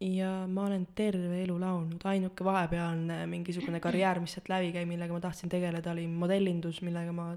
[0.00, 5.14] Ja ma olen terve elu laulnud, ainuke vahepealne mingisugune karjäär, mis sealt läbi käi, millega
[5.14, 7.28] ma tahtsin tegeleda, oli modellindus, millega ma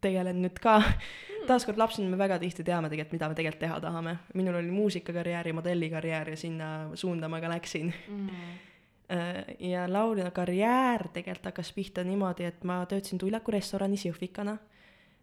[0.00, 0.78] tegelen nüüd ka.
[1.48, 4.16] taaskord lapsena me väga tihti teame tegelikult, mida me tegelikult teha tahame.
[4.34, 8.26] minul oli muusikakarjäär ja modellikarjäär ja sinna suunda ma ka läksin mm.
[8.28, 9.54] -hmm.
[9.58, 14.77] ja laulja karjäär tegelikult hakkas pihta niimoodi, et ma töötasin Tullaku restoranis jõhvikana Äh,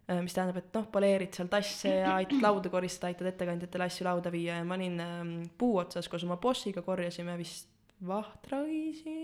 [0.06, 4.30] mis tähendab, et noh, poleerid seal tasse ja aitad lauda koristada, aitad ettekandjatele asju lauda
[4.30, 7.72] viia ja ma olin ähm, puu otsas koos oma bossiga, korjasime vist
[8.06, 9.14] vahtraõisi,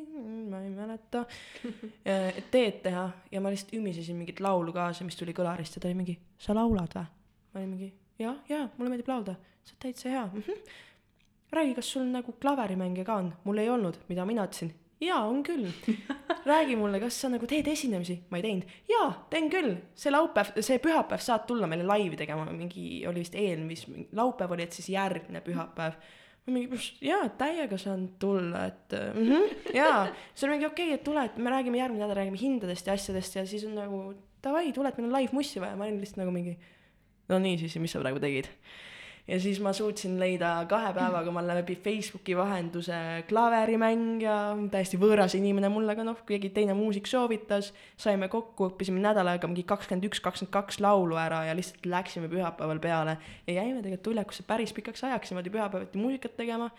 [0.51, 1.24] ma ei mäleta,
[2.09, 5.91] äh, teed teha ja ma lihtsalt ümisesin mingit laulu kaasa, mis tuli kõlarist ja ta
[5.91, 7.05] oli mingi, sa laulad või?
[7.53, 7.91] ma olin mingi,
[8.22, 10.47] jah, jaa, mulle meeldib laulda, sa oled täitsa hea mm.
[10.47, 10.76] -hmm.
[11.53, 13.33] räägi, kas sul nagu klaverimängija ka on?
[13.45, 14.72] mul ei olnud, mida mina ütlesin,
[15.03, 15.68] jaa, on küll.
[16.44, 18.18] räägi mulle, kas sa nagu teed esinemisi?
[18.30, 18.72] ma ei teinud.
[18.90, 19.76] jaa, teen küll.
[19.98, 23.86] see laupäev, see pühapäev saad tulla meile laivi tegema, mingi, oli vist eelmis-,
[24.16, 25.96] laupäev oli, et siis järgmine pühapäev.
[26.46, 30.07] ma mingi, jaa, täiega saan tulla, et mm -hmm, jaa.
[30.32, 32.92] siis oli mingi okei okay,, et tule, et me räägime järgmine nädal, räägime hindadest ja
[32.98, 34.05] asjadest ja siis on nagu
[34.42, 35.76] davai, tule, et meil on live mussi vaja.
[35.76, 36.59] ma olin lihtsalt nagu mingi,
[37.28, 38.50] no nii siis, mis sa praegu tegid
[39.28, 42.96] ja siis ma suutsin leida kahe päevaga, ma läbi Facebooki vahenduse
[43.28, 44.36] klaverimängija,
[44.72, 49.50] täiesti võõras inimene mulle, aga noh, keegi teine muusik soovitas, saime kokku, õppisime nädal aega
[49.50, 53.16] mingi kakskümmend üks, kakskümmend kaks laulu ära ja lihtsalt läksime pühapäeval peale.
[53.46, 56.70] Ja jäime tegelikult Tullekusse päris pikaks ajaks niimoodi pühapäeviti muusikat tegema.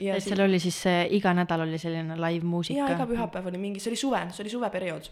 [0.00, 2.80] Ja et seal oli siis see, iga nädal oli selline live muusika?
[2.80, 5.10] jaa, iga pühapäev oli mingi, see oli suve, see oli suveperiood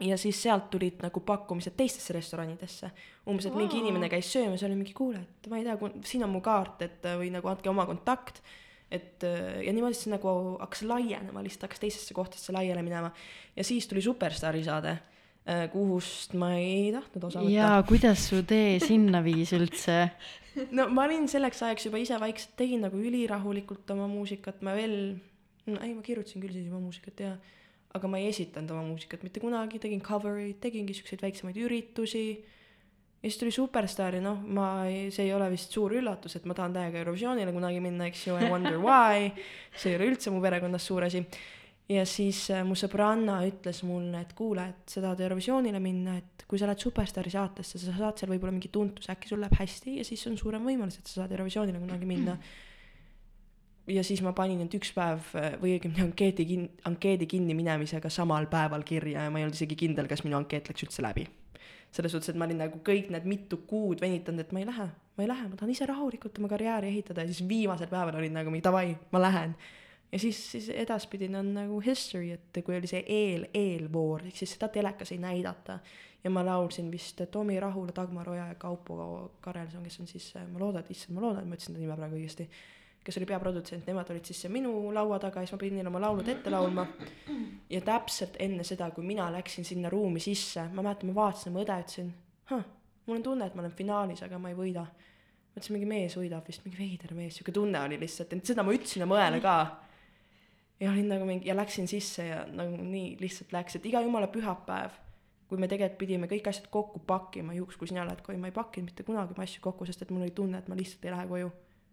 [0.00, 2.90] ja siis sealt tulid nagu pakkumised teistesse restoranidesse.
[3.26, 3.62] umbes, et wow.
[3.62, 6.40] mingi inimene käis söömas ja oli mingi, kuule, et ma ei tea, siin on mu
[6.44, 8.42] kaart, et või nagu andke oma kontakt.
[8.90, 13.12] et ja niimoodi see nagu hakkas laienema, lihtsalt hakkas teistesse kohtadesse laiali minema.
[13.56, 14.98] ja siis tuli Superstaari saade,
[15.48, 17.56] äh, kuhust ma ei tahtnud osa võtta.
[17.56, 20.00] jaa, kuidas su tee sinna viis üldse
[20.78, 25.18] no ma olin selleks ajaks juba ise vaikselt, tegin nagu ülirahulikult oma muusikat, ma veel,
[25.66, 27.36] no ei, ma kirjutasin küll siis juba muusikat ja
[27.98, 32.24] aga ma ei esitanud oma muusikat mitte kunagi, tegin cover eid, tegingi siukseid väiksemaid üritusi.
[33.18, 36.46] ja siis tuli Superstar ja noh, ma ei, see ei ole vist suur üllatus, et
[36.46, 39.30] ma tahan täiega Eurovisioonile kunagi minna, eks ju, I wonder why.
[39.74, 41.24] see ei ole üldse mu perekonnas suur asi.
[41.88, 46.46] ja siis äh, mu sõbranna ütles mulle, et kuule, et sa tahad Eurovisioonile minna, et
[46.48, 49.98] kui sa lähed Superstaari saatesse, sa saad seal võib-olla mingi tuntuse, äkki sul läheb hästi
[49.98, 52.64] ja siis on suurem võimalus, et sa saad Eurovisioonile kunagi minna mm
[53.88, 55.32] ja siis ma panin end üks päev
[55.62, 59.78] või õigemini ankeedi kin-, ankeedi kinni minemisega samal päeval kirja ja ma ei olnud isegi
[59.78, 61.26] kindel, kas minu ankeet läks üldse läbi.
[61.90, 64.88] selles suhtes, et ma olin nagu kõik need mitu kuud venitanud, et ma ei lähe,
[65.16, 68.34] ma ei lähe, ma tahan ise rahulikult oma karjääri ehitada ja siis viimasel päeval olin
[68.36, 69.54] nagu mingi davai, ma lähen.
[70.12, 74.52] ja siis, siis edaspidine on nagu history, et kui oli see eel, eelvoor, ehk siis
[74.56, 75.78] seda telekas ei näidata.
[76.24, 80.58] ja ma laulsin vist Tomi Rahula, Dagmar Oja ja Kaupo Karelson, kes on siis, ma
[80.58, 82.48] loodan, issand, ma loodan, et ma ütlesin ta nime praegu õigesti
[83.08, 86.00] kes oli peaprodutsent, nemad olid siis minu laua taga ja siis ma pidin neile oma
[86.02, 86.84] laulud ette laulma.
[87.72, 91.62] ja täpselt enne seda, kui mina läksin sinna ruumi sisse, ma mäletan, ma vaatasin oma
[91.64, 92.10] õde, ütlesin,
[93.06, 94.84] mul on tunne, et ma olen finaalis, aga ma ei võida.
[95.54, 98.74] mõtlesin, mingi mees võidab vist, mingi veider mees, sihuke tunne oli lihtsalt, et seda ma
[98.76, 99.54] ütlesin oma õele ka.
[100.84, 104.28] ja olin nagu mingi ja läksin sisse ja nagu nii lihtsalt läks, et iga jumala
[104.28, 105.00] pühapäev
[105.48, 108.52] kui me tegelikult pidime kõik asjad kokku pakkima, juhuks kui sina lähed koju, ma ei
[108.52, 111.14] pakkinud mitte kunagi oma asju kokku, sest et mul oli tunne, et ma lihtsalt ei
[111.14, 111.48] lähe koju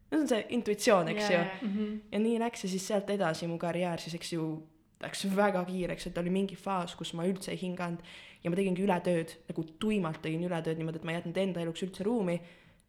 [0.09, 1.73] see on see intuitsioon, eks yeah, ju mm.
[1.73, 1.99] -hmm.
[2.11, 4.67] ja nii läks ja siis sealt edasi mu karjäär siis, eks ju,
[5.01, 7.99] läks väga kiireks, et oli mingi faas, kus ma üldse ei hinganud
[8.43, 11.83] ja ma tegingi ületööd, nagu tuimalt tegin ületööd niimoodi, et ma ei jätnud enda eluks
[11.83, 12.39] üldse ruumi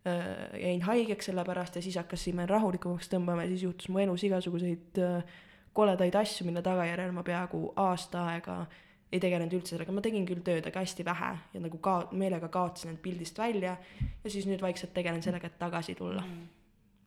[0.07, 0.61] äh,.
[0.63, 4.99] jäin haigeks selle pärast ja siis hakkasime rahulikumaks tõmbama ja siis juhtus mu elus igasuguseid
[4.99, 5.39] äh,
[5.73, 8.67] koledaid asju, mille tagajärjel ma peaaegu aasta aega
[9.13, 12.49] ei tegelenud üldse sellega, ma tegin küll tööd, aga hästi vähe ja nagu ka meelega
[12.49, 13.77] kaotasin end pildist välja
[14.25, 16.57] ja siis nüüd vaikselt tegelen sellega, et tagasi tulla mm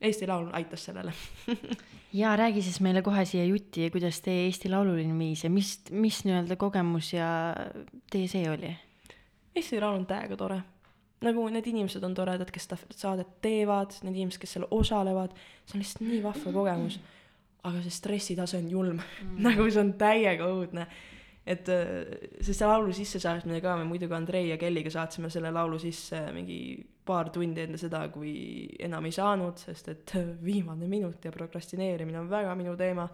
[0.02, 1.12] Eesti Laul aitas sellele
[2.22, 6.24] ja räägi siis meile kohe siia jutti, kuidas teie Eesti Laululine viis ja mis, mis
[6.26, 7.28] nii-öelda kogemus ja
[8.12, 8.72] teie see oli?
[9.56, 10.62] Eesti Laul on täiega tore.
[11.22, 15.34] nagu need inimesed on toredad, kes seda saadet teevad, need inimesed, kes seal osalevad,
[15.68, 17.00] see on lihtsalt nii vahva kogemus.
[17.64, 19.40] aga see stressitase on julm mm.
[19.50, 20.88] nagu see on täiega õudne.
[21.46, 21.92] et äh,
[22.40, 26.62] sest see laulu sissesaatmine ka, me muidugi Andrei ja Kelliga saatsime selle laulu sisse mingi
[27.10, 28.34] paar tundi enne seda, kui
[28.86, 30.14] enam ei saanud, sest et
[30.46, 33.10] viimane minut ja prokrastineerimine on väga minu teema.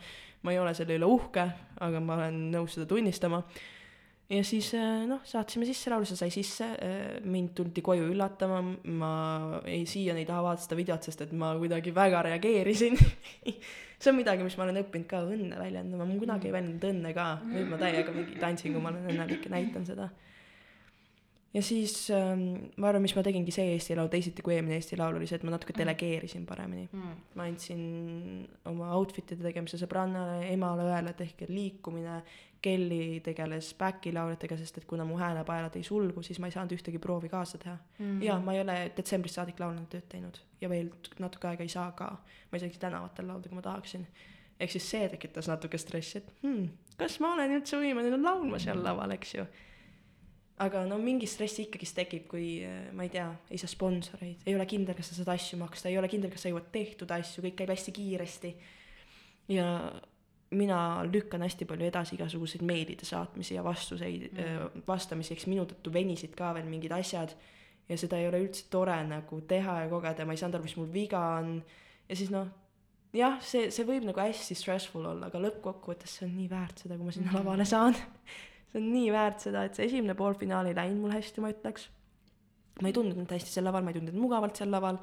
[0.46, 1.48] ma ei ole selle üle uhke,
[1.82, 3.40] aga ma olen nõus seda tunnistama.
[4.30, 8.60] Ja siis äh, noh, saatsime sisse laulu, see sai sisse, äh, mind tuldi koju üllatama,
[8.98, 9.10] ma
[9.70, 12.98] ei, siiani ei taha vaadata seda videot, sest et ma kuidagi väga reageerisin.
[13.96, 17.14] See on midagi, mis ma olen õppinud ka õnne väljendama, ma kunagi ei väljendanud õnne
[17.16, 20.10] ka, nüüd ma täiega mingi tantsin, kui ma olen õnnelik ja näitan seda.
[21.56, 24.98] Ja siis ähm, ma arvan, mis ma tegingi see Eesti Laul teisiti kui eelmine Eesti
[25.00, 27.22] Laul oli see, et ma natuke delegeerisin paremini mm..
[27.40, 27.86] ma andsin
[28.72, 32.20] oma outfit'ide tegemise sõbrannale, emale, õele, tehke liikumine
[32.66, 36.74] Kelly tegeles back'i lauljatega, sest et kuna mu häälepaelad ei sulgu, siis ma ei saanud
[36.74, 38.06] ühtegi proovi kaasa teha mm.
[38.06, 38.24] -hmm.
[38.26, 40.90] ja ma ei ole detsembrist saadik laulnud tööd teinud ja veel
[41.20, 42.10] natuke aega ei saa ka.
[42.50, 44.08] ma ei saagi tänavatel laulda, kui ma tahaksin.
[44.60, 48.84] ehk siis see tekitas natuke stressi, et hmm, kas ma olen üldse võimeline laulma seal
[48.84, 49.46] laval, eks ju.
[50.64, 52.48] Aga no mingi stress ikkagist tekib, kui
[52.96, 55.98] ma ei tea, ei saa sponsoreid, ei ole kindel, kas sa saad asju maksta, ei
[56.00, 58.54] ole kindel, kas sa jõuad tehtud asju, kõik käib hästi kiiresti.
[59.52, 59.68] ja
[60.56, 65.92] mina lükkan hästi palju edasi igasuguseid meilide saatmisi ja vastuseid mm., vastamisi, eks minu tõttu
[65.94, 67.34] venisid ka veel mingid asjad
[67.90, 70.78] ja seda ei ole üldse tore nagu teha ja kogeda, ma ei saanud aru, mis
[70.80, 71.58] mul viga on.
[72.10, 72.48] ja siis noh,
[73.16, 76.98] jah, see, see võib nagu hästi stressful olla, aga lõppkokkuvõttes see on nii väärt seda,
[76.98, 77.40] kui ma sinna mm.
[77.42, 77.98] lavale saan
[78.76, 81.88] see on nii väärt seda, et see esimene poolfinaal ei läinud mul hästi, ma ütleks.
[82.82, 85.00] ma ei tundnud end hästi seal laval, ma ei tundnud mugavalt seal laval.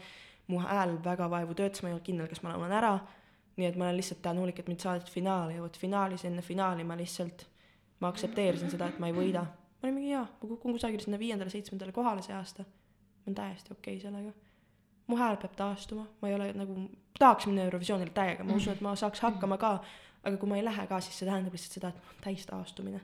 [0.52, 2.96] mu hääl väga vaevu töötas, ma ei olnud kindel, kas ma laulan ära
[3.56, 6.84] nii et ma olen lihtsalt tänulik, et mind saadeti finaali ja vot finaalis enne finaali
[6.84, 7.44] ma lihtsalt,
[8.00, 9.42] ma aktsepteerisin seda, et ma ei võida.
[9.42, 12.64] ma olin mingi jaa, ma kukun kusagil sinna viiendale-seitsmendale kohale see aasta.
[12.64, 14.32] ma olen täiesti okei okay sellega.
[15.06, 18.80] mu hääl peab taastuma, ma ei ole nagu, tahaks minna Eurovisioonile täiega, ma usun, et
[18.80, 19.74] ma saaks hakkama ka,
[20.24, 23.02] aga kui ma ei lähe ka, siis see tähendab lihtsalt seda, et täistaastumine.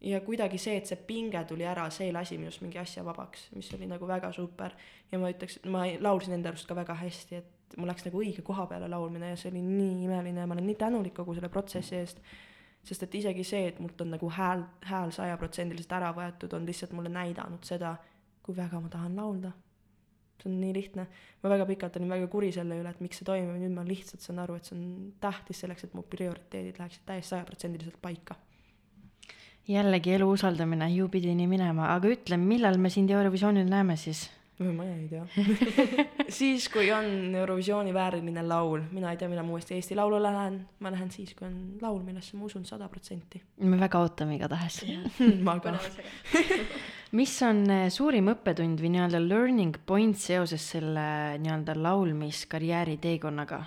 [0.00, 3.68] Ja kuidagi see, et see pinge tuli ära, see lasi minust mingi asja vabaks, mis
[3.74, 4.74] oli nagu väga super.
[5.12, 8.44] ja ma ütleks, ma laulsin enda arust ka väga hästi, et mul läks nagu õige
[8.46, 11.48] koha peale laulmine ja see oli nii imeline ja ma olen nii tänulik kogu selle
[11.48, 12.20] protsessi eest.
[12.86, 16.92] sest et isegi see, et mult on nagu hääl, hääl sajaprotsendiliselt ära võetud, on lihtsalt
[16.94, 17.96] mulle näidanud seda,
[18.42, 19.52] kui väga ma tahan laulda.
[20.42, 21.06] see on nii lihtne.
[21.42, 23.84] ma väga pikalt olin väga kuri selle üle, et miks see toimub ja nüüd ma
[23.84, 28.36] lihtsalt saan aru, et see on tähtis selleks, et mu prioriteedid läheksid täiesti sajaprotsendiliselt paika
[29.68, 34.28] jällegi elu usaldamine ju pidi nii minema, aga ütle, millal me sind Eurovisioonil näeme siis?
[34.58, 35.24] ma ei tea
[36.38, 40.62] siis, kui on Eurovisiooni vääriline laul, mina ei tea, millal ma uuesti Eesti Laulu lähen,
[40.80, 43.42] ma lähen siis, kui on laul, millesse ma usun sada protsenti.
[43.60, 44.80] me väga ootame igatahes
[45.46, 45.74] ma ka
[47.18, 53.60] mis on eh, suurim õppetund või nii-öelda learning point seoses selle nii-öelda laulmiskarjääri teekonnaga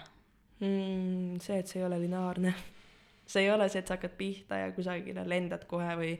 [0.59, 1.37] mm,?
[1.43, 2.53] see, et see ei ole lineaarne.
[3.29, 6.13] See ei ole see, et sa hakkad pihta ja kusagile lendad kohe või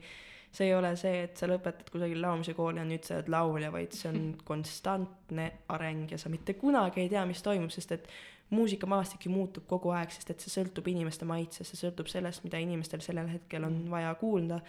[0.50, 3.70] see ei ole see, et sa lõpetad kusagil laulmise kooli ja nüüd sa oled laulja,
[3.74, 8.08] vaid see on konstantne areng ja sa mitte kunagi ei tea, mis toimub, sest et
[8.50, 12.58] muusikamaastik ju muutub kogu aeg, sest et see sõltub inimeste maitsest, see sõltub sellest, mida
[12.62, 14.60] inimestel sellel hetkel on vaja kuulda.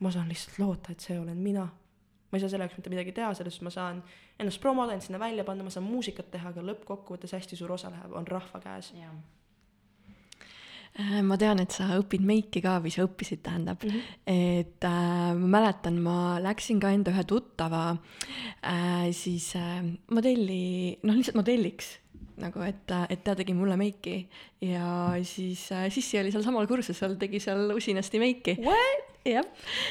[0.00, 1.66] ma saan lihtsalt loota, et see olen mina.
[2.30, 4.02] ma ei saa selleks mitte midagi teha, sellest ma saan
[4.38, 7.90] ennast promoda, end sinna välja panna, ma saan muusikat teha, aga lõppkokkuvõttes hästi suur osa
[7.90, 8.94] läheb, on rahva käes.
[8.96, 9.12] Äh,
[11.24, 13.90] ma tean, et sa õpid meiki ka või sa õppisid, tähendab mm.
[13.90, 14.18] -hmm.
[14.26, 21.14] et äh, ma mäletan, ma läksin ka enda ühe tuttava äh, siis äh, modelli, noh,
[21.14, 21.98] lihtsalt modelliks
[22.40, 24.16] nagu, et, et ta tegi mulle meiki
[24.64, 28.56] ja siis äh, Sissi oli seal samal kursusel, tegi seal usinasti meiki.
[29.26, 29.44] Jah.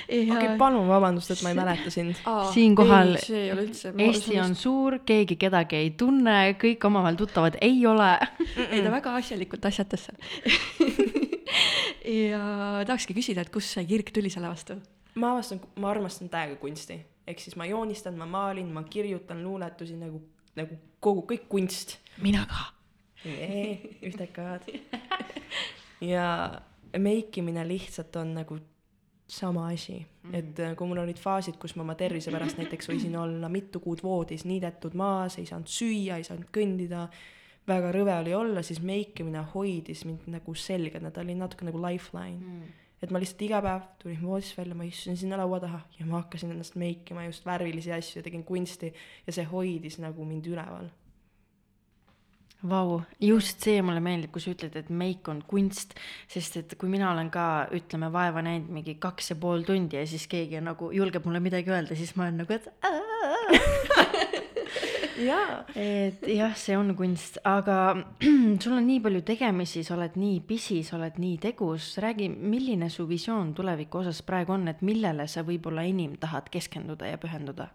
[0.10, 2.20] okei palun vabandust, et ma ei mäleta sind.
[2.54, 8.12] siinkohal üldse, Eesti on suur, keegi kedagi ei tunne, kõik omavahel tuttavad ei ole
[8.72, 11.28] ei, ta väga asjalikult asjatas seal
[12.30, 12.42] ja
[12.88, 14.80] tahakski küsida, et kust see kirg tuli selle vastu?
[15.20, 19.98] ma avastan, ma armastan täiega kunsti, ehk siis ma joonistan, ma maalin, ma kirjutan luuletusi
[20.00, 20.22] nagu,
[20.58, 21.98] nagu kogu, kõik kunst.
[22.24, 22.70] mina ka.
[24.06, 24.70] ühtekad.
[26.14, 26.26] ja
[26.98, 28.60] meikimine lihtsalt on nagu
[29.30, 30.36] sama asi mm, -hmm.
[30.36, 33.80] et äh, kui mul olid faasid, kus ma oma tervise pärast näiteks võisin olla mitu
[33.80, 37.08] kuud voodis niidetud maas, ei saanud süüa, ei saanud kõndida,
[37.68, 42.46] väga rõve oli olla, siis meikimine hoidis mind nagu selgena, ta oli natuke nagu lifeline
[42.46, 42.64] mm.
[43.02, 46.24] et ma lihtsalt iga päev tulin voodist välja, ma istusin sinna laua taha ja ma
[46.24, 48.94] hakkasin ennast meikima just värvilisi asju, tegin kunsti
[49.28, 50.90] ja see hoidis nagu mind üleval
[52.68, 55.94] Vau, just see mulle meeldib, kui sa ütled, et meik on kunst,
[56.28, 60.04] sest et kui mina olen ka, ütleme, vaeva näinud mingi kaks ja pool tundi ja
[60.10, 62.68] siis keegi nagu julgeb mulle midagi öelda, siis ma olen nagu, et
[65.30, 67.96] jaa et jah, see on kunst, aga
[68.62, 72.92] sul on nii palju tegemisi, sa oled nii busy, sa oled nii tegus, räägi, milline
[72.92, 77.72] su visioon tuleviku osas praegu on, et millele sa võib-olla enim tahad keskenduda ja pühenduda?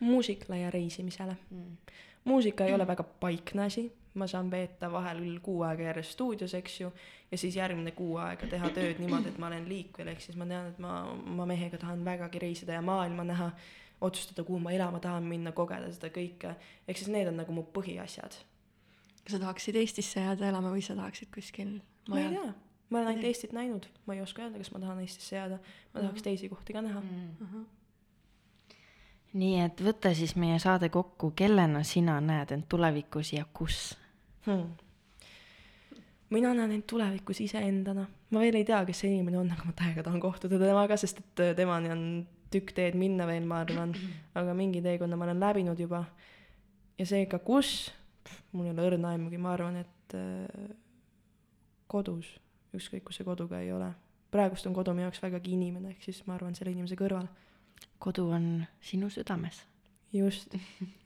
[0.00, 1.76] muusikale ja reisimisele mm..
[2.24, 6.80] Muusika ei ole väga paikne asi, ma saan veeta vahel kuu aega järjest stuudios, eks
[6.80, 6.92] ju,
[7.30, 10.48] ja siis järgmine kuu aega teha tööd niimoodi, et ma olen liikvel, ehk siis ma
[10.50, 13.50] tean, et ma oma mehega tahan vägagi reisida ja maailma näha,
[14.00, 16.54] otsustada, kuhu ma elama tahan minna, kogeda seda kõike,
[16.88, 18.40] ehk siis need on nagu mu põhiasjad.
[19.20, 21.78] kas sa tahaksid Eestisse jääda elama või sa tahaksid kuskil
[22.08, 22.46] ma ei tea,
[22.90, 25.60] ma olen ainult Eestit näinud, ma ei oska öelda, kas ma tahan Eestisse jääda,
[25.94, 27.02] ma tahaks teisi kohti ka näha.
[27.04, 27.66] Mm..
[29.32, 33.94] Nii et võta siis meie saade kokku, kellena sina näed end tulevikus ja kus?
[34.46, 34.66] hmm..
[36.34, 39.76] mina näen end tulevikus iseendana, ma veel ei tea, kes see inimene on, aga ma
[39.76, 42.04] täiega tahan kohtuda temaga, sest et äh, temani on
[42.50, 43.94] tükk teed minna veel, ma arvan,
[44.38, 46.04] aga mingi teekonna ma olen läbinud juba.
[46.98, 47.90] ja seega, kus,
[48.52, 50.72] mul ei ole õrna aimugi, ma arvan, et äh,
[51.90, 52.32] kodus,
[52.76, 53.92] ükskõik kus see kodu ka ei ole.
[54.30, 57.26] praegust on kodu minu jaoks vägagi inimene, ehk siis ma arvan selle inimese kõrval.
[57.98, 59.62] Kodu on sinu südames.
[60.12, 60.54] just,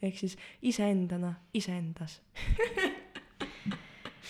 [0.02, 2.22] ehk siis iseendana, iseendas.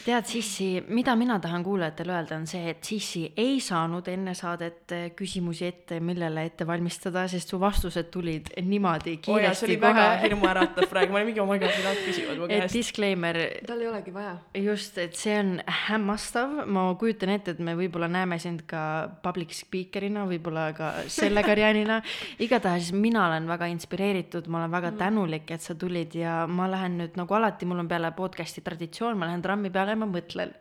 [0.04, 4.92] tead, Sissi, mida mina tahan kuulajatele öelda, on see, et Sissi ei saanud enne saadet
[4.92, 9.68] eh, küsimusi ette, millele ette valmistada, sest su vastused tulid niimoodi oo jaa, see kiiresti
[9.70, 10.20] oli väga kohe.
[10.24, 12.76] hirmuäratav praegu, ma olin mingi oh my god, mida nad küsivad mu et käest.
[12.76, 14.34] disclaimer, tal ei olegi vaja.
[14.66, 15.54] just, et see on
[15.86, 18.84] hämmastav, ma kujutan ette, et me võib-olla näeme sind ka
[19.24, 22.00] public speaker'ina, võib-olla ka selle karjäärina.
[22.44, 27.00] igatahes mina olen väga inspireeritud, ma olen väga tänulik, et sa tulid ja ma lähen
[27.00, 30.52] nüüd nagu alati, mul on peale podcast'i traditsioon, ma lähen trammi peale ja ma mõtlen.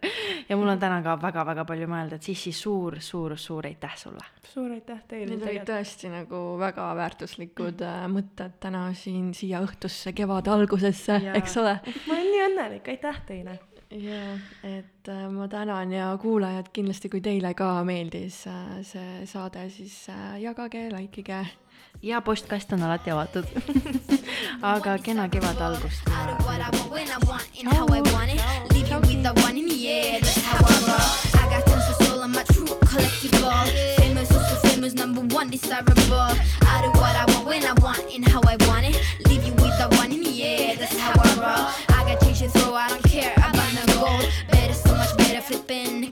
[0.50, 4.26] ja mul on täna ka väga-väga palju mõelda, et Sissi suur, suur, suur aitäh sulle.
[4.54, 10.14] suur aitäh teile Need olid tõesti nagu väga väärtuslikud äh, mõtted täna siin siia õhtusse
[10.16, 11.78] kevade algusesse, eks ole.
[12.08, 13.58] ma olen nii õnnelik, aitäh teile.
[13.94, 14.38] jaa,
[14.68, 19.98] et äh, ma tänan ja kuulajad kindlasti, kui teile ka meeldis äh, see saade, siis
[20.14, 21.42] äh, jagage, like ige.
[22.02, 23.50] ja postkast on alati avatud.
[24.74, 26.14] aga kena kevade algust
[27.64, 30.20] ja I I I with the one in the air.
[30.22, 31.42] That's how I roll.
[31.42, 32.22] I got tons of soul.
[32.54, 33.96] True collectible.
[33.98, 34.30] Famous,
[34.62, 36.14] famous, number one desirable.
[36.14, 39.02] Out of what I want when I want and how I want it.
[39.28, 40.76] Leave you with one in the air.
[40.76, 41.98] That's how I roll.
[41.98, 42.76] I got change to throw.
[42.76, 44.30] I don't care about no gold.
[44.52, 46.12] Better, so much better, flipping.